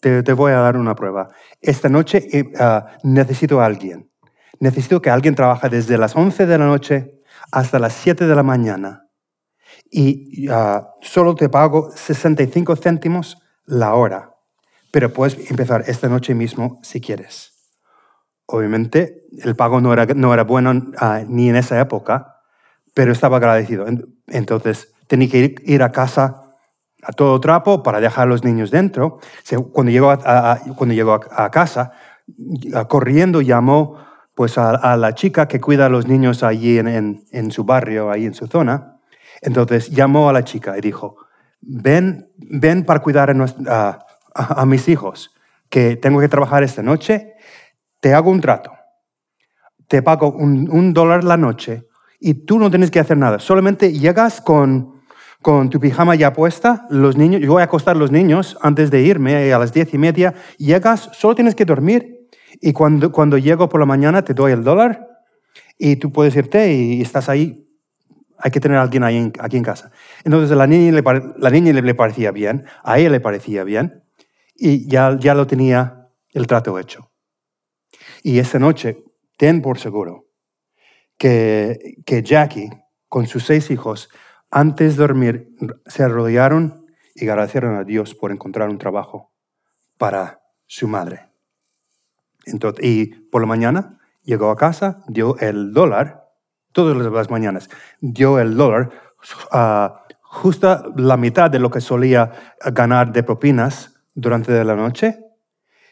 te, 0.00 0.32
voy 0.32 0.52
a 0.52 0.58
dar 0.58 0.76
una 0.76 0.94
prueba. 0.94 1.30
Esta 1.60 1.88
noche 1.88 2.28
eh, 2.32 2.52
ah, 2.58 2.98
necesito 3.02 3.60
a 3.60 3.66
alguien. 3.66 4.10
Necesito 4.60 5.00
que 5.00 5.10
alguien 5.10 5.34
trabaje 5.34 5.68
desde 5.68 5.98
las 5.98 6.14
11 6.14 6.46
de 6.46 6.58
la 6.58 6.66
noche 6.66 7.22
hasta 7.52 7.78
las 7.78 7.94
7 7.94 8.26
de 8.26 8.34
la 8.34 8.42
mañana 8.42 9.07
y 9.90 10.48
ah, 10.50 10.94
solo 11.00 11.34
te 11.34 11.48
pago 11.48 11.90
65 11.94 12.76
céntimos 12.76 13.38
la 13.64 13.94
hora, 13.94 14.34
pero 14.90 15.12
puedes 15.12 15.50
empezar 15.50 15.84
esta 15.86 16.08
noche 16.08 16.34
mismo 16.34 16.78
si 16.82 17.00
quieres. 17.00 17.58
Obviamente 18.46 19.26
el 19.42 19.56
pago 19.56 19.80
no 19.80 19.92
era, 19.92 20.06
no 20.06 20.32
era 20.32 20.44
bueno 20.44 20.72
ah, 20.98 21.22
ni 21.28 21.50
en 21.50 21.56
esa 21.56 21.78
época, 21.78 22.40
pero 22.94 23.12
estaba 23.12 23.36
agradecido. 23.36 23.86
Entonces 24.26 24.94
tenía 25.06 25.28
que 25.28 25.54
ir, 25.64 25.82
a 25.82 25.92
casa 25.92 26.44
a 27.02 27.12
todo 27.12 27.38
trapo 27.40 27.82
para 27.82 28.00
dejar 28.00 28.26
a 28.26 28.30
los 28.30 28.44
niños 28.44 28.70
dentro. 28.70 29.18
Cuando 29.72 29.92
llegó 29.92 30.10
a, 30.10 30.60
cuando 30.76 30.94
llegó 30.94 31.12
a, 31.12 31.50
casa, 31.50 31.92
corriendo 32.88 33.42
llamó 33.42 33.98
pues 34.34 34.56
a, 34.56 34.96
la 34.96 35.14
chica 35.14 35.46
que 35.46 35.60
cuida 35.60 35.86
a 35.86 35.88
los 35.90 36.06
niños 36.06 36.42
allí 36.42 36.78
en, 36.78 37.50
su 37.50 37.64
barrio, 37.64 38.10
ahí 38.10 38.24
en 38.24 38.34
su 38.34 38.46
zona. 38.46 38.97
Entonces 39.40 39.90
llamó 39.90 40.28
a 40.28 40.32
la 40.32 40.44
chica 40.44 40.76
y 40.76 40.80
dijo, 40.80 41.16
ven, 41.60 42.30
ven 42.36 42.84
para 42.84 43.00
cuidar 43.00 43.30
a, 43.30 44.66
mis 44.66 44.88
hijos, 44.88 45.34
que 45.68 45.96
tengo 45.96 46.20
que 46.20 46.28
trabajar 46.28 46.62
esta 46.62 46.82
noche, 46.82 47.34
te 48.00 48.14
hago 48.14 48.30
un 48.30 48.40
trato, 48.40 48.72
te 49.86 50.02
pago 50.02 50.30
un, 50.30 50.92
dólar 50.92 51.24
la 51.24 51.36
noche 51.36 51.86
y 52.20 52.34
tú 52.34 52.58
no 52.58 52.70
tienes 52.70 52.90
que 52.90 53.00
hacer 53.00 53.16
nada, 53.16 53.38
solamente 53.38 53.92
llegas 53.92 54.40
con 54.40 54.98
con 55.40 55.70
tu 55.70 55.78
pijama 55.78 56.16
ya 56.16 56.32
puesta, 56.32 56.84
los 56.90 57.16
niños, 57.16 57.40
yo 57.40 57.52
voy 57.52 57.60
a 57.60 57.66
acostar 57.66 57.94
a 57.94 57.98
los 57.98 58.10
niños 58.10 58.58
antes 58.60 58.90
de 58.90 59.02
irme 59.02 59.52
a 59.52 59.58
las 59.60 59.72
diez 59.72 59.94
y 59.94 59.98
media, 59.98 60.34
llegas, 60.58 61.10
solo 61.12 61.36
tienes 61.36 61.54
que 61.54 61.64
dormir 61.64 62.28
y 62.60 62.72
cuando, 62.72 63.12
cuando 63.12 63.38
llego 63.38 63.68
por 63.68 63.78
la 63.78 63.86
mañana 63.86 64.22
te 64.22 64.34
doy 64.34 64.50
el 64.50 64.64
dólar 64.64 65.08
y 65.78 65.96
tú 65.96 66.10
puedes 66.10 66.34
irte 66.34 66.72
y 66.72 67.00
estás 67.00 67.28
ahí. 67.28 67.67
Hay 68.38 68.50
que 68.50 68.60
tener 68.60 68.78
a 68.78 68.82
alguien 68.82 69.32
aquí 69.38 69.56
en 69.56 69.64
casa. 69.64 69.90
Entonces 70.24 70.50
a 70.52 70.54
la 70.54 70.66
niña, 70.66 70.92
le, 70.92 71.02
la 71.38 71.50
niña 71.50 71.72
le 71.72 71.94
parecía 71.94 72.30
bien, 72.30 72.66
a 72.82 72.98
ella 72.98 73.10
le 73.10 73.20
parecía 73.20 73.64
bien 73.64 74.04
y 74.54 74.88
ya, 74.88 75.16
ya 75.18 75.34
lo 75.34 75.46
tenía 75.46 76.08
el 76.30 76.46
trato 76.46 76.78
hecho. 76.78 77.10
Y 78.22 78.38
esa 78.38 78.58
noche, 78.58 79.04
ten 79.36 79.62
por 79.62 79.78
seguro 79.78 80.28
que, 81.16 81.96
que 82.04 82.22
Jackie, 82.22 82.70
con 83.08 83.26
sus 83.26 83.44
seis 83.44 83.70
hijos, 83.70 84.08
antes 84.50 84.96
de 84.96 85.02
dormir, 85.02 85.48
se 85.86 86.02
arrodillaron 86.02 86.86
y 87.14 87.28
agradecieron 87.28 87.76
a 87.76 87.84
Dios 87.84 88.14
por 88.14 88.30
encontrar 88.30 88.68
un 88.68 88.78
trabajo 88.78 89.32
para 89.96 90.40
su 90.66 90.88
madre. 90.88 91.28
Entonces, 92.46 92.84
y 92.84 93.06
por 93.06 93.42
la 93.42 93.46
mañana 93.46 93.98
llegó 94.22 94.50
a 94.50 94.56
casa, 94.56 95.02
dio 95.08 95.38
el 95.38 95.72
dólar, 95.72 96.27
todas 96.78 96.96
las 96.96 97.28
mañanas, 97.28 97.68
dio 98.00 98.38
el 98.38 98.56
dólar, 98.56 98.90
uh, 99.52 99.88
justo 100.22 100.92
la 100.94 101.16
mitad 101.16 101.50
de 101.50 101.58
lo 101.58 101.72
que 101.72 101.80
solía 101.80 102.54
ganar 102.66 103.10
de 103.10 103.24
propinas 103.24 104.00
durante 104.14 104.62
la 104.62 104.76
noche. 104.76 105.18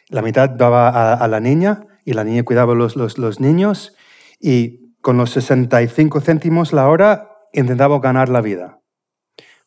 La 0.07 0.21
mitad 0.21 0.49
daba 0.49 1.13
a, 1.13 1.27
la 1.27 1.41
niña 1.41 1.85
y 2.05 2.13
la 2.13 2.23
niña 2.23 2.43
cuidaba 2.43 2.73
los, 2.73 2.95
los, 2.95 3.17
los 3.17 3.41
niños 3.41 3.97
y 4.39 4.95
con 5.01 5.17
los 5.17 5.31
65 5.31 6.21
céntimos 6.21 6.71
la 6.71 6.87
hora 6.87 7.31
intentaba 7.51 7.99
ganar 7.99 8.29
la 8.29 8.39
vida. 8.39 8.79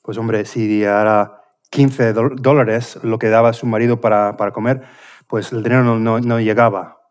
Pues 0.00 0.16
hombre, 0.16 0.46
si 0.46 0.82
era 0.82 1.42
15 1.68 2.14
dólares 2.14 2.98
lo 3.02 3.18
que 3.18 3.28
daba 3.28 3.52
su 3.52 3.66
marido 3.66 4.00
para, 4.00 4.34
comer, 4.54 4.80
pues 5.26 5.52
el 5.52 5.62
dinero 5.62 5.98
no, 5.98 6.40
llegaba. 6.40 7.02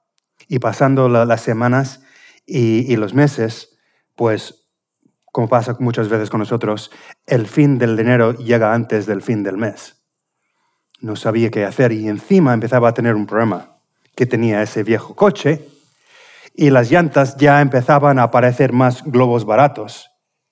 Y 0.48 0.58
pasando 0.58 1.10
las 1.10 1.41
semanas 1.41 2.02
y, 2.48 2.95
los 2.95 3.13
meses, 3.13 3.68
pues 4.19 4.65
como 5.32 5.47
pasa 5.47 5.77
muchas 5.79 6.10
veces 6.10 6.29
con 6.29 6.41
nosotros, 6.41 6.91
el 7.25 7.47
fin 7.47 7.77
del 7.77 7.95
dinero 7.95 8.34
llega 8.34 8.73
antes 8.73 9.05
del 9.05 9.21
fin 9.21 9.43
del 9.43 9.55
mes. 9.55 10.03
No 10.99 11.15
sabía 11.15 11.49
qué 11.49 11.63
hacer 11.63 11.93
y 11.93 12.10
encima 12.10 12.53
empezaba 12.53 12.89
a 12.89 12.93
tener 12.93 13.15
un 13.15 13.25
problema, 13.25 13.77
que 14.17 14.25
tenía 14.25 14.62
ese 14.62 14.84
viejo 14.84 15.15
coche 15.15 15.65
y 16.53 16.69
las 16.69 16.91
llantas 16.91 17.38
ya 17.38 17.62
empezaban 17.62 18.19
a 18.19 18.23
aparecer 18.23 18.73
más 18.73 19.05
globos 19.05 19.45
baratos 19.45 20.12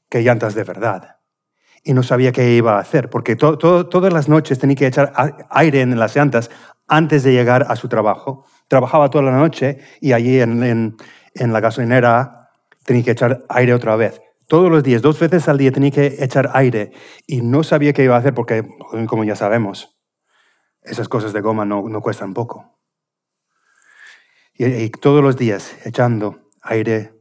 que 0.10 0.23
llantas 0.23 0.56
de 0.56 0.63
verdad. 0.63 1.17
Y 1.84 1.93
no 1.93 2.03
sabía 2.03 2.32
qué 2.32 2.53
iba 2.53 2.77
a 2.77 2.80
hacer, 2.80 3.10
porque 3.10 3.36
todas 3.36 4.13
las 4.13 4.30
noches 4.30 4.60
tenía 4.60 4.77
que 4.77 4.88
echar 4.88 5.12
aire 5.49 5.82
en 5.82 5.99
las 5.99 6.15
llantas 6.15 6.49
antes 6.88 7.23
de 7.23 7.34
llegar 7.34 7.65
a 7.67 7.75
su 7.75 7.89
trabajo. 7.89 8.45
Trabajaba 8.69 9.10
toda 9.10 9.25
la 9.25 9.38
noche 9.38 9.80
y 9.99 10.13
allí 10.13 10.39
en, 10.39 10.95
la 11.34 11.60
gasolinera 11.60 12.46
tenía 12.88 13.04
que 13.04 13.12
echar 13.12 13.43
aire 13.50 13.73
otra 13.73 13.97
vez. 13.97 14.21
Todos 14.47 14.71
los 14.71 14.82
días, 14.82 15.02
dos 15.02 15.19
veces 15.19 15.50
al 15.50 15.58
día 15.58 15.73
tenía 15.73 15.91
que 15.91 16.23
echar 16.23 16.52
aire 16.54 16.93
y 17.28 17.41
no 17.41 17.63
sabía 17.63 17.91
qué 17.91 18.06
iba 18.06 18.15
a 18.15 18.19
hacer 18.19 18.34
porque, 18.34 18.65
como 19.08 19.26
ya 19.26 19.36
sabemos, 19.36 20.00
esas 20.82 21.10
cosas 21.10 21.34
de 21.34 21.41
goma 21.41 21.65
no, 21.65 22.02
cuestan 22.02 22.34
poco. 22.34 22.80
y, 24.54 24.89
todos 24.89 25.21
los 25.21 25.36
días 25.36 25.76
echando 25.86 26.50
aire 26.62 27.13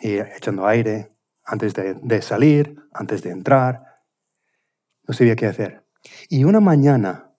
y 0.00 0.18
echando 0.18 0.66
aire 0.66 1.14
antes 1.44 1.74
de, 1.74 2.22
salir, 2.22 2.76
antes 2.94 3.22
de 3.22 3.30
entrar. 3.30 3.84
No 5.06 5.12
sabía 5.12 5.36
qué 5.36 5.46
hacer. 5.46 5.84
Y 6.30 6.44
una 6.44 6.60
mañana, 6.60 7.34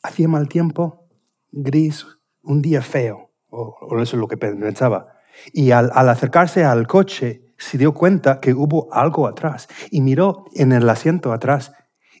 hacía 0.00 0.28
mal 0.28 0.48
tiempo, 0.48 1.08
gris, 1.50 2.06
un 2.42 2.62
día 2.62 2.82
feo, 2.82 3.32
o, 3.48 4.00
eso 4.00 4.14
es 4.16 4.20
lo 4.20 4.28
que 4.28 4.36
pensaba. 4.36 5.15
Y 5.52 5.70
al, 5.70 5.90
acercarse 5.94 6.64
al 6.64 6.86
coche, 6.86 7.54
se 7.58 7.78
dio 7.78 7.94
cuenta 7.94 8.40
que 8.40 8.52
hubo 8.52 8.92
algo 8.92 9.26
atrás 9.26 9.68
y 9.90 10.00
miró 10.00 10.44
en 10.54 10.72
el 10.72 10.88
asiento 10.88 11.32
atrás 11.32 11.72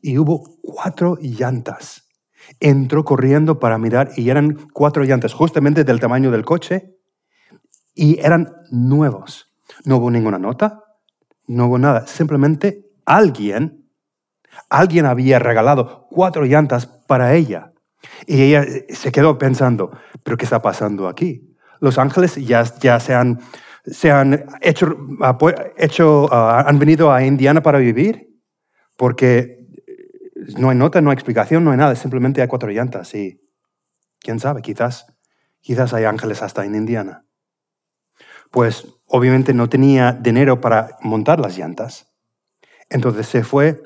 y 0.02 0.18
hubo 0.18 0.58
cuatro 0.62 1.18
llantas. 1.20 2.08
Entró 2.60 3.04
corriendo 3.04 3.58
para 3.58 3.78
mirar 3.78 4.10
y 4.16 4.30
eran 4.30 4.68
cuatro 4.72 5.02
llantas 5.04 5.34
justamente 5.34 5.84
del 5.84 6.00
tamaño 6.00 6.30
del 6.30 6.44
coche 6.44 6.96
y 7.94 8.20
eran 8.20 8.54
nuevos. 8.70 9.52
No 9.84 9.96
hubo 9.96 10.10
ninguna 10.10 10.38
nota, 10.38 10.84
no 11.46 11.66
hubo 11.66 11.78
nada, 11.78 12.06
simplemente 12.06 12.86
alguien, 13.04 13.90
alguien 14.68 15.06
había 15.06 15.38
regalado 15.38 16.06
cuatro 16.10 16.44
llantas 16.44 16.86
para 16.86 17.34
ella. 17.34 17.72
Y 18.26 18.42
ella 18.42 18.64
se 18.88 19.12
quedó 19.12 19.38
pensando, 19.38 19.90
¿pero 20.22 20.36
qué 20.36 20.44
está 20.44 20.62
pasando 20.62 21.08
aquí? 21.08 21.55
Los 21.80 21.98
ángeles 21.98 22.36
ya, 22.36 22.64
ya 22.80 23.00
se 23.00 23.14
han, 23.14 23.40
se 23.84 24.10
han 24.10 24.46
hecho, 24.60 24.96
hecho 25.76 26.28
ah, 26.32 26.64
han 26.66 26.78
venido 26.78 27.12
a 27.12 27.24
Indiana 27.24 27.62
para 27.62 27.78
vivir, 27.78 28.28
porque 28.96 29.66
no 30.56 30.70
hay 30.70 30.76
nota, 30.76 31.00
no 31.00 31.10
hay 31.10 31.14
explicación, 31.14 31.64
no 31.64 31.70
hay 31.70 31.76
nada, 31.76 31.94
simplemente 31.96 32.42
hay 32.42 32.48
cuatro 32.48 32.70
llantas 32.70 33.14
y 33.14 33.40
quién 34.20 34.40
sabe, 34.40 34.62
quizás, 34.62 35.06
quizás 35.60 35.92
hay 35.92 36.04
ángeles 36.04 36.42
hasta 36.42 36.64
en 36.64 36.74
Indiana. 36.74 37.24
Pues 38.50 38.86
obviamente 39.06 39.52
no 39.54 39.68
tenía 39.68 40.12
dinero 40.12 40.60
para 40.60 40.96
montar 41.02 41.40
las 41.40 41.58
llantas. 41.58 42.12
Entonces 42.88 43.26
se 43.26 43.42
fue 43.42 43.82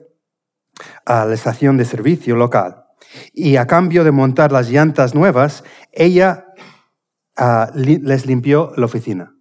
a 1.07 1.25
la 1.25 1.35
estación 1.35 1.77
de 1.77 1.85
servicio 1.85 2.37
local 2.37 2.85
y 3.33 3.57
a 3.57 3.67
cambio 3.67 4.05
de 4.05 4.13
montar 4.13 4.53
las 4.53 4.71
llantas 4.71 5.15
nuevas, 5.15 5.65
ella 5.93 6.47
les 7.75 8.27
limpió 8.27 8.73
la 8.77 8.87
oficina. 8.87 9.35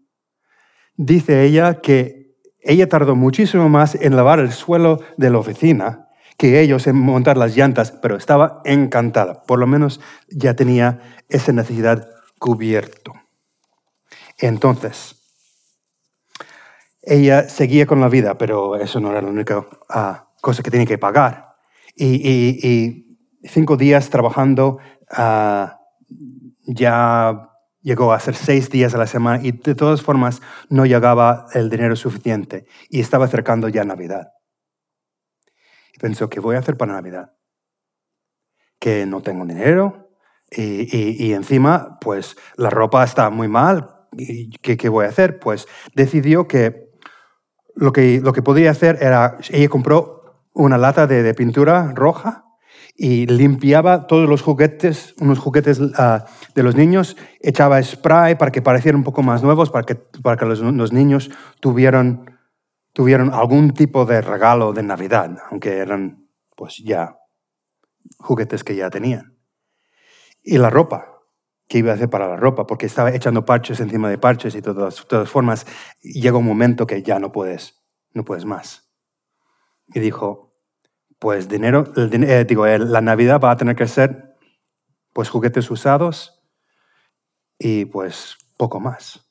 Dice 0.96 1.44
ella 1.44 1.82
que 1.82 2.36
ella 2.62 2.90
tardó 2.90 3.16
muchísimo 3.16 3.70
más 3.70 3.96
en 3.96 4.16
lavar 4.16 4.40
el 4.40 4.52
suelo 4.52 5.00
de 5.18 5.30
la 5.30 5.38
oficina 5.38 6.10
que 6.40 6.62
ellos 6.62 6.88
en 6.88 6.96
montar 6.96 7.36
las 7.36 7.58
llantas, 7.58 7.92
pero 7.92 8.16
estaba 8.16 8.62
encantada. 8.64 9.44
Por 9.44 9.60
lo 9.60 9.68
menos 9.68 10.00
ya 10.30 10.54
tenía 10.54 11.02
esa 11.28 11.52
necesidad 11.52 12.08
cubierto. 12.40 13.14
Entonces, 14.38 15.20
ella 17.02 17.50
seguía 17.50 17.86
con 17.86 18.00
la 18.00 18.08
vida, 18.08 18.38
pero 18.38 18.78
eso 18.78 19.02
no 19.02 19.12
era 19.12 19.22
la 19.22 19.28
única 19.28 19.68
ah, 19.90 20.30
cosa 20.40 20.64
que 20.64 20.72
tenía 20.72 20.86
que 20.86 20.98
pagar. 20.98 21.56
Y, 21.94 23.06
cinco 23.44 23.76
días 23.76 24.10
trabajando 24.10 24.80
ah, 25.12 25.80
ya 26.66 27.49
llegó 27.82 28.14
a 28.14 28.20
ser 28.20 28.36
seis 28.36 28.70
días 28.70 28.94
a 28.94 28.98
la 28.98 29.08
semana 29.08 29.44
y 29.44 29.52
de 29.52 29.76
todas 29.76 30.02
formas 30.02 30.42
no 30.70 30.86
llegaba 30.86 31.48
el 31.54 31.70
dinero 31.70 31.96
suficiente 31.96 32.66
y 32.90 33.00
estaba 33.00 33.26
acercando 33.26 33.70
ya 33.70 33.84
Navidad. 33.84 34.30
Y 35.94 36.00
pensó, 36.00 36.30
¿qué 36.30 36.40
voy 36.40 36.56
a 36.56 36.60
hacer 36.60 36.78
para 36.78 36.94
Navidad? 36.94 37.34
Que 38.80 39.06
no 39.06 39.22
tengo 39.22 39.46
dinero 39.46 40.10
y, 40.52 41.26
y 41.26 41.34
encima, 41.34 41.98
pues 42.02 42.36
la 42.56 42.70
ropa 42.70 43.04
está 43.04 43.30
muy 43.30 43.48
mal. 43.48 43.96
¿Y 44.14 44.50
qué, 44.50 44.78
¿Qué 44.78 44.90
voy 44.90 45.06
a 45.06 45.10
hacer? 45.10 45.40
Pues 45.40 45.68
decidió 45.94 46.48
que 46.48 46.90
lo 47.76 47.94
que, 47.94 48.20
lo 48.22 48.34
que 48.34 48.42
podía 48.42 48.72
hacer 48.72 48.98
era, 49.02 49.38
ella 49.50 49.70
compró 49.70 50.44
una 50.54 50.78
lata 50.78 51.08
de, 51.08 51.34
pintura 51.34 51.94
roja 51.96 52.46
y 53.02 53.28
limpiaba 53.28 54.08
todos 54.08 54.28
los 54.28 54.42
juguetes, 54.42 55.16
unos 55.22 55.40
juguetes 55.40 55.80
ah, 55.96 56.26
de 56.54 56.64
los 56.64 56.76
niños, 56.76 57.16
echaba 57.40 57.82
spray 57.82 58.36
para 58.36 58.52
que 58.52 58.62
parecieran 58.62 58.98
un 59.00 59.06
poco 59.06 59.24
más 59.24 59.42
nuevos, 59.42 59.70
para 59.70 59.86
que, 59.86 59.96
para 59.96 60.36
que 60.36 60.46
los, 60.46 60.92
niños 60.92 61.32
tuvieran, 61.62 62.38
tuvieran 62.92 63.34
algún 63.34 63.72
tipo 63.72 64.06
de 64.06 64.20
regalo 64.20 64.74
de 64.74 64.84
Navidad, 64.84 65.38
aunque 65.50 65.78
eran 65.78 66.28
pues 66.58 66.80
ya 66.80 67.18
juguetes 68.18 68.66
que 68.66 68.76
ya 68.76 68.90
tenían. 68.90 69.38
Y 70.44 70.58
la 70.58 70.70
ropa, 70.70 71.22
qué 71.70 71.78
iba 71.78 71.92
a 71.92 71.96
hacer 71.96 72.10
para 72.10 72.28
la 72.28 72.36
ropa, 72.36 72.68
porque 72.68 72.88
estaba 72.88 73.16
echando 73.16 73.46
parches 73.46 73.80
encima 73.80 74.10
de 74.10 74.18
parches 74.18 74.56
y 74.56 74.62
todas, 74.62 75.08
todas 75.08 75.30
formas, 75.30 75.66
llega 76.02 76.38
un 76.38 76.46
momento 76.46 76.86
que 76.86 77.02
ya 77.02 77.18
no 77.18 77.32
puedes, 77.32 77.82
no 78.12 78.26
puedes 78.26 78.44
más. 78.44 78.92
Y 79.88 80.02
dijo, 80.02 80.49
pues 81.20 81.50
dinero, 81.50 81.84
eh, 81.96 82.46
digo, 82.48 82.66
la 82.66 83.02
Navidad 83.02 83.42
va 83.42 83.52
a 83.52 83.58
tener 83.58 83.76
que 83.76 83.88
ser 83.88 84.38
pues 85.14 85.30
juguetes 85.30 85.70
usados 85.70 86.42
y 87.60 87.86
pues 87.86 88.38
poco 88.58 88.80
más. 88.80 89.30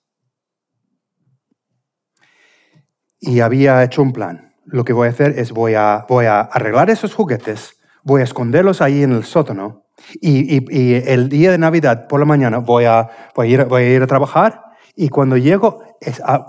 Y 3.20 3.40
había 3.40 3.82
hecho 3.82 4.02
un 4.02 4.12
plan. 4.12 4.54
Lo 4.66 4.84
que 4.84 4.92
voy 4.92 5.08
a 5.08 5.10
hacer 5.10 5.38
es 5.38 5.50
voy 5.50 5.74
a, 5.74 6.04
voy 6.08 6.26
a 6.26 6.40
arreglar 6.40 6.90
esos 6.90 7.14
juguetes, 7.14 7.80
voy 8.02 8.20
a 8.20 8.24
esconderlos 8.24 8.82
ahí 8.82 9.02
en 9.02 9.12
el 9.12 9.24
sótano 9.24 9.86
y, 10.20 11.10
el 11.10 11.30
día 11.30 11.50
de 11.50 11.58
Navidad 11.58 12.06
por 12.06 12.20
la 12.20 12.26
mañana 12.26 12.58
voy 12.58 12.84
a, 12.84 13.08
voy 13.34 13.54
a, 13.54 13.82
ir, 13.82 14.02
a 14.02 14.06
trabajar 14.06 14.62
y 14.94 15.08
cuando 15.08 15.38
llego 15.38 15.82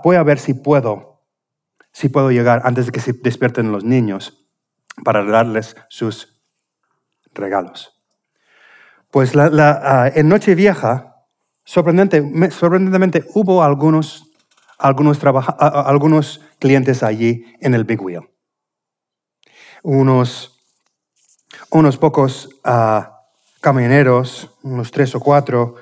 voy 0.04 0.16
a 0.16 0.22
ver 0.22 0.38
si 0.38 0.52
puedo, 0.52 1.22
si 1.92 2.10
puedo 2.10 2.30
llegar 2.30 2.60
antes 2.64 2.86
de 2.86 2.92
que 2.92 3.00
se 3.00 3.14
despierten 3.14 3.72
los 3.72 3.84
niños 3.84 4.39
para 5.04 5.24
darles 5.24 5.76
sus 5.88 6.40
regalos. 7.32 7.92
Pues 9.10 9.34
uh, 9.34 9.40
en 10.14 10.28
Nochevieja, 10.28 11.16
sorprendente, 11.64 12.22
sorprendentemente, 12.50 13.24
hubo 13.34 13.62
algunos, 13.62 14.30
algunos, 14.78 15.18
algunos 15.24 16.40
clientes 16.58 17.02
allí 17.02 17.44
en 17.60 17.74
el 17.74 17.84
Big 17.84 18.00
Wheel. 18.00 18.28
Unos, 19.82 20.60
unos 21.70 21.96
pocos 21.96 22.50
uh, 22.64 23.02
camioneros, 23.60 24.50
unos 24.62 24.90
tres 24.90 25.14
o 25.14 25.20
cuatro, 25.20 25.74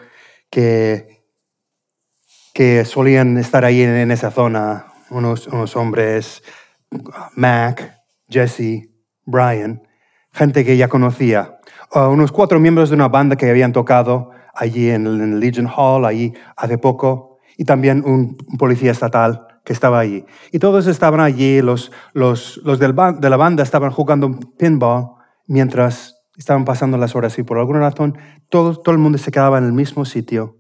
que, 0.51 1.23
que 2.55 2.85
solían 2.85 3.37
estar 3.37 3.65
ahí 3.65 3.83
en, 3.83 4.11
esa 4.11 4.31
zona, 4.31 4.87
unos, 5.11 5.47
unos 5.49 5.77
hombres, 5.77 6.43
Mac, 7.35 8.01
Jesse, 8.29 8.88
Brian, 9.29 9.83
gente 10.33 10.65
que 10.65 10.77
ya 10.77 10.89
conocía 10.89 11.59
unos 11.95 12.33
cuatro 12.33 12.61
miembros 12.61 12.91
de 12.91 12.97
una 12.97 13.09
banda 13.09 13.37
que 13.37 13.49
habían 13.49 13.73
tocado 13.73 14.31
allí 14.55 14.91
en 14.91 15.07
el 15.07 15.41
Legion 15.41 15.69
Hall, 15.75 16.05
allí 16.05 16.35
hace 16.57 16.79
poco, 16.79 17.39
y 17.57 17.65
también 17.65 18.03
un, 18.05 18.37
policía 18.59 18.91
estatal 18.91 19.47
que 19.65 19.73
estaba 19.73 19.99
allí. 19.99 20.25
Y 20.53 20.59
todos 20.59 20.87
estaban 20.87 21.21
allí, 21.21 21.61
los, 21.61 21.93
los, 22.13 22.59
los 22.65 22.79
de 22.79 22.89
la 23.31 23.37
banda 23.37 23.63
estaban 23.63 23.91
jugando 23.91 24.39
pinball 24.59 25.17
mientras 25.47 26.17
estaban 26.37 26.65
pasando 26.65 26.99
las 26.99 27.17
horas 27.17 27.39
y 27.39 27.43
por 27.43 27.59
alguna 27.59 27.81
razón 27.81 28.17
todo, 28.49 28.77
todo 28.81 28.93
el 28.93 29.01
mundo 29.01 29.19
se 29.19 29.33
quedaba 29.33 29.59
en 29.59 29.65
el 29.65 29.73
mismo 29.73 30.05
sitio, 30.05 30.57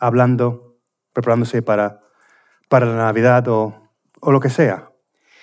hablando, 0.00 0.78
preparándose 1.12 1.62
para, 1.62 2.00
para 2.68 2.86
la 2.86 2.96
Navidad 2.96 3.46
o, 3.48 3.90
o 4.20 4.32
lo 4.32 4.40
que 4.40 4.50
sea. 4.50 4.90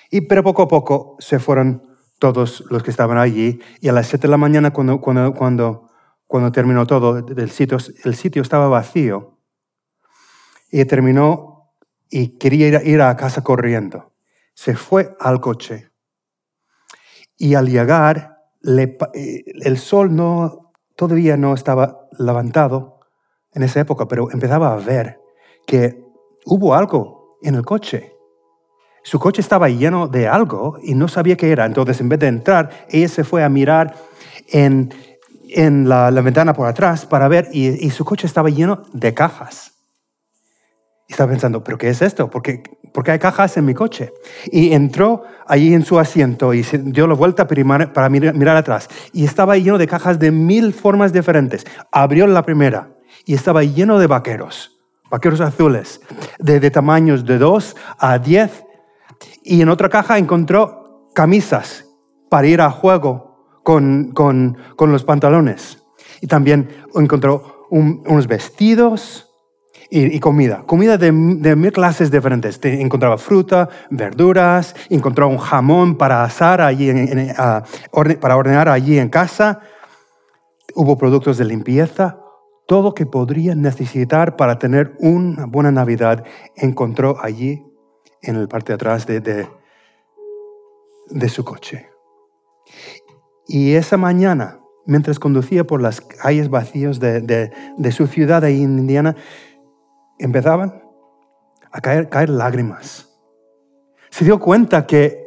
Y 0.09 0.21
pero 0.21 0.43
poco 0.43 0.63
a 0.63 0.67
poco 0.67 1.15
se 1.19 1.39
fueron 1.39 1.90
todos 2.21 2.63
los 2.69 2.83
que 2.83 2.91
estaban 2.91 3.17
allí. 3.17 3.59
Y 3.81 3.89
a 3.89 3.93
las 3.93 4.05
7 4.05 4.27
de 4.27 4.31
la 4.31 4.37
mañana, 4.37 4.71
cuando, 4.71 5.01
cuando, 5.01 5.33
cuando, 5.33 5.89
cuando 6.27 6.51
terminó 6.51 6.85
todo, 6.85 7.17
el 7.17 7.49
sitio, 7.49 7.79
el 8.03 8.15
sitio 8.15 8.43
estaba 8.43 8.67
vacío. 8.67 9.39
Y 10.71 10.85
terminó 10.85 11.73
y 12.11 12.37
quería 12.37 12.67
ir, 12.67 12.81
ir 12.85 13.01
a 13.01 13.17
casa 13.17 13.43
corriendo. 13.43 14.13
Se 14.53 14.75
fue 14.75 15.17
al 15.19 15.41
coche. 15.41 15.89
Y 17.37 17.55
al 17.55 17.67
llegar, 17.67 18.37
eh, 18.63 19.43
el 19.63 19.79
sol 19.79 20.15
no, 20.15 20.73
todavía 20.95 21.37
no 21.37 21.55
estaba 21.55 22.07
levantado 22.19 22.99
en 23.51 23.63
esa 23.63 23.79
época, 23.79 24.07
pero 24.07 24.29
empezaba 24.29 24.73
a 24.73 24.77
ver 24.77 25.19
que 25.65 26.05
hubo 26.45 26.75
algo 26.75 27.39
en 27.41 27.55
el 27.55 27.65
coche. 27.65 28.13
Su 29.03 29.19
coche 29.19 29.41
estaba 29.41 29.69
lleno 29.69 30.07
de 30.07 30.27
algo 30.27 30.77
y 30.83 30.93
no 30.93 31.07
sabía 31.07 31.35
qué 31.35 31.51
era. 31.51 31.65
Entonces, 31.65 31.99
en 32.01 32.09
vez 32.09 32.19
de 32.19 32.27
entrar, 32.27 32.69
ella 32.89 33.07
se 33.07 33.23
fue 33.23 33.43
a 33.43 33.49
mirar 33.49 33.95
en, 34.49 34.93
en 35.49 35.89
la, 35.89 36.09
ventana 36.11 36.53
por 36.53 36.67
atrás 36.67 37.05
para 37.05 37.27
ver 37.27 37.49
y, 37.51 37.89
su 37.89 38.05
coche 38.05 38.27
estaba 38.27 38.49
lleno 38.49 38.83
de 38.93 39.13
cajas. 39.13 39.73
Y 41.07 41.13
estaba 41.13 41.31
pensando, 41.31 41.63
¿pero 41.63 41.77
qué 41.77 41.89
es 41.89 42.01
esto? 42.01 42.29
¿Por 42.29 42.41
qué, 42.43 42.63
hay 43.07 43.19
cajas 43.19 43.57
en 43.57 43.65
mi 43.65 43.73
coche? 43.73 44.13
Y 44.51 44.71
entró 44.73 45.23
allí 45.47 45.73
en 45.73 45.83
su 45.83 45.99
asiento 45.99 46.53
y 46.53 46.63
se 46.63 46.77
dio 46.77 47.07
la 47.07 47.15
vuelta 47.15 47.47
para 47.47 48.09
mirar, 48.09 48.35
mirar 48.35 48.55
atrás. 48.55 48.87
Y 49.13 49.25
estaba 49.25 49.57
lleno 49.57 49.77
de 49.77 49.87
cajas 49.87 50.19
de 50.19 50.31
mil 50.31 50.73
formas 50.73 51.11
diferentes. 51.11 51.65
Abrió 51.91 52.27
la 52.27 52.43
primera 52.43 52.91
y 53.25 53.33
estaba 53.33 53.63
lleno 53.63 53.99
de 53.99 54.07
vaqueros 54.07 54.77
vaqueros 55.09 55.41
azules, 55.41 55.99
de, 56.39 56.61
de, 56.61 56.71
tamaños 56.71 57.25
de 57.25 57.37
2 57.37 57.75
a 57.99 58.17
10 58.17 58.63
y 59.43 59.61
en 59.61 59.69
otra 59.69 59.89
caja 59.89 60.17
encontró 60.17 61.09
camisas 61.13 61.85
para 62.29 62.47
ir 62.47 62.61
a 62.61 62.71
juego 62.71 63.59
con, 63.63 64.11
con, 64.13 64.57
con 64.75 64.91
los 64.91 65.03
pantalones. 65.03 65.83
Y 66.21 66.27
también 66.27 66.69
encontró 66.93 67.67
unos 67.69 68.27
vestidos 68.27 69.27
y, 69.89 70.19
comida. 70.21 70.63
Comida 70.65 70.97
de, 70.97 71.11
de, 71.11 71.55
mil 71.55 71.71
clases 71.73 72.11
diferentes. 72.11 72.59
Encontraba 72.63 73.17
fruta, 73.17 73.67
verduras, 73.89 74.73
encontró 74.89 75.27
un 75.27 75.37
jamón 75.37 75.97
para 75.97 76.23
asar 76.23 76.61
allí, 76.61 76.91
para 78.21 78.37
ordenar 78.37 78.69
allí 78.69 78.97
en 78.97 79.09
casa. 79.09 79.59
Hubo 80.75 80.97
productos 80.97 81.37
de 81.37 81.45
limpieza. 81.45 82.19
Todo 82.67 82.93
que 82.93 83.05
podría 83.05 83.53
necesitar 83.53 84.37
para 84.37 84.57
tener 84.59 84.93
una 84.99 85.45
buena 85.45 85.71
Navidad 85.71 86.23
encontró 86.55 87.17
allí 87.21 87.61
en 88.21 88.35
el 88.35 88.47
parte 88.47 88.71
de 88.71 88.75
atrás 88.75 89.05
de, 89.05 89.19
de, 89.19 91.29
su 91.29 91.43
coche. 91.43 91.89
Y 93.47 93.73
esa 93.73 93.97
mañana, 93.97 94.59
mientras 94.85 95.19
conducía 95.19 95.65
por 95.65 95.81
las 95.81 96.01
calles 96.01 96.49
vacías 96.49 96.99
de, 96.99 97.21
de, 97.21 97.91
su 97.91 98.07
ciudad 98.07 98.43
ahí 98.43 98.63
en 98.63 98.79
Indiana, 98.79 99.15
empezaban 100.19 100.83
a 101.71 101.81
caer, 101.81 102.09
caer 102.09 102.29
lágrimas. 102.29 103.09
Se 104.09 104.25
dio 104.25 104.39
cuenta 104.39 104.85
que 104.85 105.21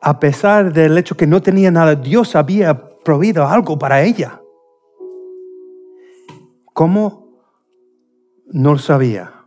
a 0.00 0.20
pesar 0.20 0.72
del 0.72 0.98
hecho 0.98 1.16
que 1.16 1.26
no 1.26 1.40
tenía 1.40 1.70
nada, 1.70 1.94
Dios 1.94 2.36
había 2.36 2.98
provisto 3.02 3.46
algo 3.46 3.78
para 3.78 4.02
ella. 4.02 4.40
¿Cómo? 6.74 7.38
No 8.46 8.72
lo 8.72 8.78
sabía. 8.78 9.46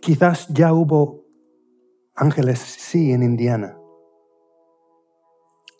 Quizás 0.00 0.48
ya 0.48 0.72
hubo 0.72 1.25
Ángeles 2.16 2.58
sí 2.58 3.12
en 3.12 3.22
Indiana. 3.22 3.76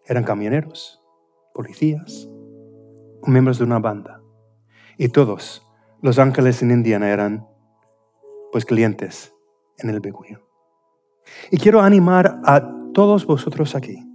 Eran 0.04 0.22
camioneros, 0.22 1.00
policías, 1.54 2.28
miembros 3.22 3.58
de 3.58 3.64
una 3.64 3.78
banda. 3.78 4.20
Y 4.98 5.08
todos 5.08 5.66
los 6.02 6.18
ángeles 6.18 6.62
en 6.62 6.70
Indiana 6.70 7.08
eran 7.08 7.48
pues 8.52 8.66
clientes 8.66 9.34
en 9.78 9.88
el 9.88 10.00
Big 10.00 10.14
Y 11.50 11.56
quiero 11.56 11.80
animar 11.80 12.40
a 12.44 12.70
todos 12.92 13.26
vosotros 13.26 13.74
aquí 13.74 14.06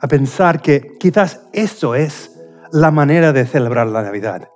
a 0.00 0.08
pensar 0.08 0.60
que 0.60 0.96
quizás 0.98 1.48
eso 1.52 1.94
es 1.94 2.38
la 2.72 2.90
manera 2.90 3.32
de 3.32 3.46
celebrar 3.46 3.86
la 3.86 4.02
Navidad. 4.02 4.48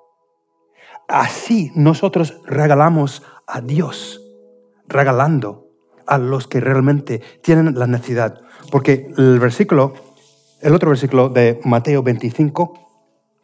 Así 1.09 1.71
nosotros 1.75 2.41
regalamos 2.45 3.23
a 3.47 3.61
Dios, 3.61 4.23
regalando 4.87 5.64
a 6.07 6.19
los 6.19 6.47
que 6.47 6.61
realmente 6.61 7.21
tienen 7.43 7.79
la 7.79 7.87
necesidad. 7.87 8.41
Porque 8.71 9.13
el 9.17 9.39
versículo, 9.39 9.95
el 10.61 10.75
otro 10.75 10.91
versículo 10.91 11.29
de 11.29 11.61
Mateo 11.65 12.03
25, 12.03 12.75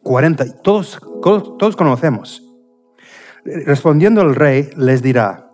40, 0.03 0.61
todos, 0.61 0.99
todos 1.21 1.75
conocemos. 1.75 2.43
Respondiendo 3.43 4.21
el 4.21 4.35
rey 4.35 4.69
les 4.77 5.01
dirá, 5.01 5.51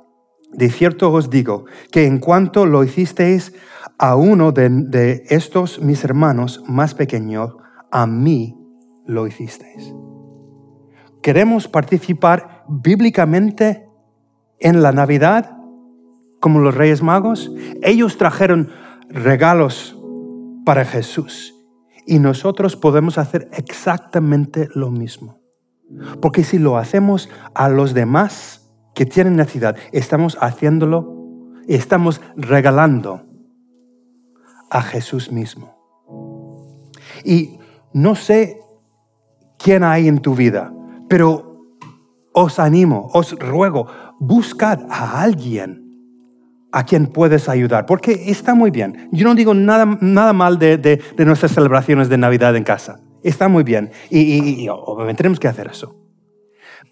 de 0.52 0.70
cierto 0.70 1.12
os 1.12 1.30
digo 1.30 1.65
que 1.91 2.06
en 2.06 2.20
cuanto 2.20 2.65
lo 2.65 2.84
hicisteis 2.84 3.54
a 3.98 4.15
uno 4.15 4.52
de, 4.52 4.70
de 4.70 5.24
estos 5.30 5.82
mis 5.82 6.04
hermanos 6.04 6.63
más 6.67 6.93
pequeños, 6.93 7.56
a 7.91 8.06
mí 8.06 8.58
lo 9.06 9.28
hicisteis. 9.28 9.93
¿Queremos 11.22 11.67
participar 11.67 12.63
bíblicamente 12.67 13.89
en 14.60 14.82
la 14.82 14.91
Navidad? 14.91 15.57
Como 16.48 16.62
los 16.62 16.76
reyes 16.76 17.04
magos, 17.04 17.52
ellos 17.84 18.16
trajeron 18.16 18.70
regalos 19.10 19.98
para 20.64 20.86
Jesús. 20.86 21.54
Y 22.06 22.20
nosotros 22.20 22.78
podemos 22.78 23.18
hacer 23.18 23.50
exactamente 23.52 24.70
lo 24.74 24.90
mismo. 24.90 25.42
Porque 26.22 26.46
si 26.46 26.58
lo 26.58 26.78
hacemos 26.78 27.28
a 27.54 27.68
los 27.68 27.94
demás 27.94 28.66
que 28.96 29.06
tienen 29.06 29.36
necesidad, 29.36 29.76
estamos 29.92 30.38
haciéndolo, 30.40 31.54
estamos 31.68 32.22
regalando 32.38 33.26
a 34.70 34.82
Jesús 34.84 35.30
mismo. 35.30 35.76
Y 37.26 37.60
no 37.92 38.16
sé 38.16 38.62
quién 39.60 39.84
hay 39.84 40.08
en 40.08 40.20
tu 40.20 40.34
vida, 40.34 40.74
pero 41.10 41.76
os 42.32 42.58
animo, 42.58 43.10
os 43.14 43.38
ruego, 43.38 43.88
buscad 44.18 44.80
a 44.90 45.22
alguien 45.22 45.87
a 46.78 46.84
quien 46.84 47.08
puedes 47.08 47.50
ayudar, 47.50 47.88
porque 47.88 48.26
está 48.28 48.54
muy 48.54 48.70
bien. 48.70 49.10
Yo 49.12 49.28
no 49.28 49.34
digo 49.34 49.56
nada, 49.56 49.98
nada 50.00 50.32
mal 50.32 50.60
de, 50.60 51.02
nuestras 51.18 51.52
celebraciones 51.52 52.08
de 52.08 52.20
Navidad 52.20 52.56
en 52.56 52.63
casa. 52.63 53.00
Está 53.24 53.48
muy 53.48 53.63
bien 53.63 53.90
y, 54.12 54.68
obviamente 54.70 55.24
tenemos 55.24 55.40
que 55.40 55.48
hacer 55.48 55.66
eso. 55.72 55.96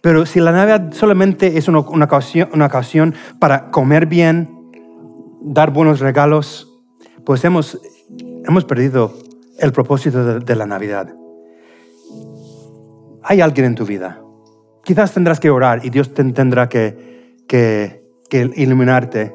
Pero 0.01 0.25
si 0.25 0.39
la 0.39 0.51
Navidad 0.51 0.91
solamente 0.91 1.59
es 1.59 1.67
una, 1.67 1.77
ocasión, 1.77 2.49
una 2.51 2.65
ocasión 2.65 3.13
para 3.39 3.69
comer 3.69 4.07
bien, 4.07 4.49
dar 5.43 5.69
buenos 5.69 5.99
regalos, 5.99 6.67
pues 7.23 7.45
hemos, 7.45 7.79
hemos 8.43 8.65
perdido 8.65 9.13
el 9.59 9.71
propósito 9.71 10.39
de, 10.39 10.55
la 10.55 10.65
Navidad. 10.65 11.13
Hay 13.21 13.39
alguien 13.39 13.67
en 13.67 13.75
tu 13.75 13.85
vida. 13.85 14.19
Quizás 14.83 15.13
tendrás 15.13 15.39
que 15.39 15.51
orar 15.51 15.85
y 15.85 15.91
Dios 15.91 16.11
tendrá 16.11 16.69
que, 16.69 17.35
que, 17.47 18.03
que 18.31 18.51
iluminarte. 18.55 19.34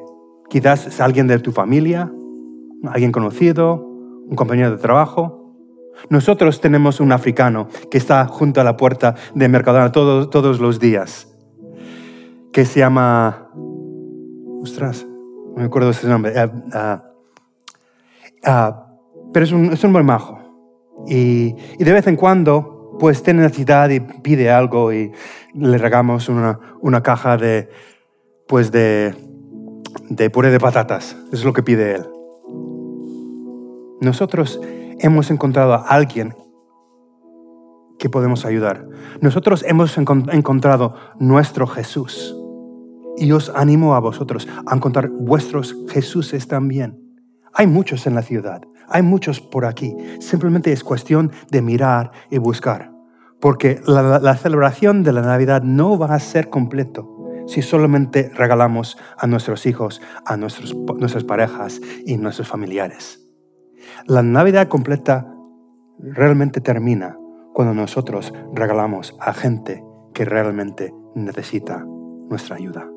Quizás 0.51 0.85
es 0.85 0.99
alguien 0.99 1.27
de 1.27 1.39
tu 1.39 1.53
familia, 1.53 2.11
alguien 2.89 3.13
conocido, 3.13 3.87
un 4.27 4.35
compañero 4.35 4.71
de 4.71 4.77
trabajo. 4.79 5.55
Nosotros 6.09 6.59
tenemos 6.59 6.99
un 6.99 7.13
africano 7.13 7.69
que 7.89 7.97
está 7.97 8.27
junto 8.27 8.59
a 8.59 8.65
la 8.65 8.75
puerta 8.75 9.15
de 9.33 9.47
Mercadona 9.47 9.93
todos, 9.93 10.29
todos 10.29 10.59
los 10.59 10.81
días, 10.81 11.33
que 12.51 12.65
se 12.65 12.81
llama... 12.81 13.49
Ostras, 14.61 15.07
no 15.07 15.55
me 15.55 15.63
acuerdo 15.63 15.91
ese 15.91 16.09
nombre. 16.09 16.33
Uh, 16.35 16.99
uh, 18.45 18.73
pero 19.31 19.45
es 19.45 19.53
un, 19.53 19.71
es 19.71 19.81
un 19.85 19.93
buen 19.93 20.05
majo. 20.05 20.37
Y, 21.07 21.55
y, 21.79 21.83
de 21.85 21.93
vez 21.93 22.07
en 22.07 22.17
cuando, 22.17 22.97
pues 22.99 23.23
tiene 23.23 23.43
necesidad 23.43 23.89
y 23.89 24.01
pide 24.01 24.51
algo 24.51 24.91
y 24.91 25.13
le 25.53 25.77
regamos 25.77 26.27
una, 26.27 26.59
una 26.81 27.01
caja 27.01 27.37
de, 27.37 27.69
pues 28.47 28.69
de, 28.73 29.15
de 30.11 30.29
puré 30.29 30.51
de 30.51 30.59
patatas. 30.59 31.15
Es 31.31 31.45
lo 31.45 31.53
que 31.53 31.63
pide 31.63 31.95
él. 31.95 32.05
Nosotros 34.01 34.59
hemos 34.99 35.31
encontrado 35.31 35.73
a 35.73 35.87
alguien 35.87 36.35
que 37.97 38.09
podemos 38.09 38.45
ayudar. 38.45 38.85
Nosotros 39.21 39.63
hemos 39.65 39.97
encontrado 39.97 40.95
nuestro 41.19 41.65
Jesús. 41.65 42.35
Y 43.17 43.31
os 43.31 43.49
animo 43.55 43.95
a 43.95 43.99
vosotros 43.99 44.47
a 44.65 44.75
encontrar 44.75 45.09
vuestros 45.09 45.75
Jesuses 45.89 46.47
también. 46.47 46.99
Hay 47.53 47.67
muchos 47.67 48.07
en 48.07 48.15
la 48.15 48.21
ciudad, 48.21 48.61
hay 48.89 49.03
muchos 49.03 49.39
por 49.39 49.65
aquí. 49.65 49.95
Simplemente 50.19 50.71
es 50.71 50.83
cuestión 50.83 51.31
de 51.49 51.61
mirar 51.61 52.11
y 52.29 52.37
buscar. 52.37 52.91
Porque 53.39 53.81
la, 53.85 54.35
celebración 54.35 55.03
de 55.03 55.13
la 55.13 55.21
Navidad 55.21 55.61
no 55.63 55.97
va 55.97 56.13
a 56.13 56.19
ser 56.19 56.49
completo 56.49 57.10
si 57.51 57.61
solamente 57.61 58.31
regalamos 58.33 58.97
a 59.17 59.27
nuestros 59.27 59.65
hijos, 59.65 60.01
a 60.25 60.37
nuestros, 60.37 60.73
nuestras 60.73 61.25
parejas 61.25 61.81
y 62.05 62.15
nuestros 62.15 62.47
familiares. 62.47 63.27
La 64.07 64.23
Navidad 64.23 64.69
completa 64.69 65.27
realmente 65.99 66.61
termina 66.61 67.17
cuando 67.53 67.73
nosotros 67.73 68.33
regalamos 68.53 69.17
a 69.19 69.33
gente 69.33 69.83
que 70.13 70.23
realmente 70.23 70.93
necesita 71.13 71.83
nuestra 72.29 72.55
ayuda. 72.55 72.90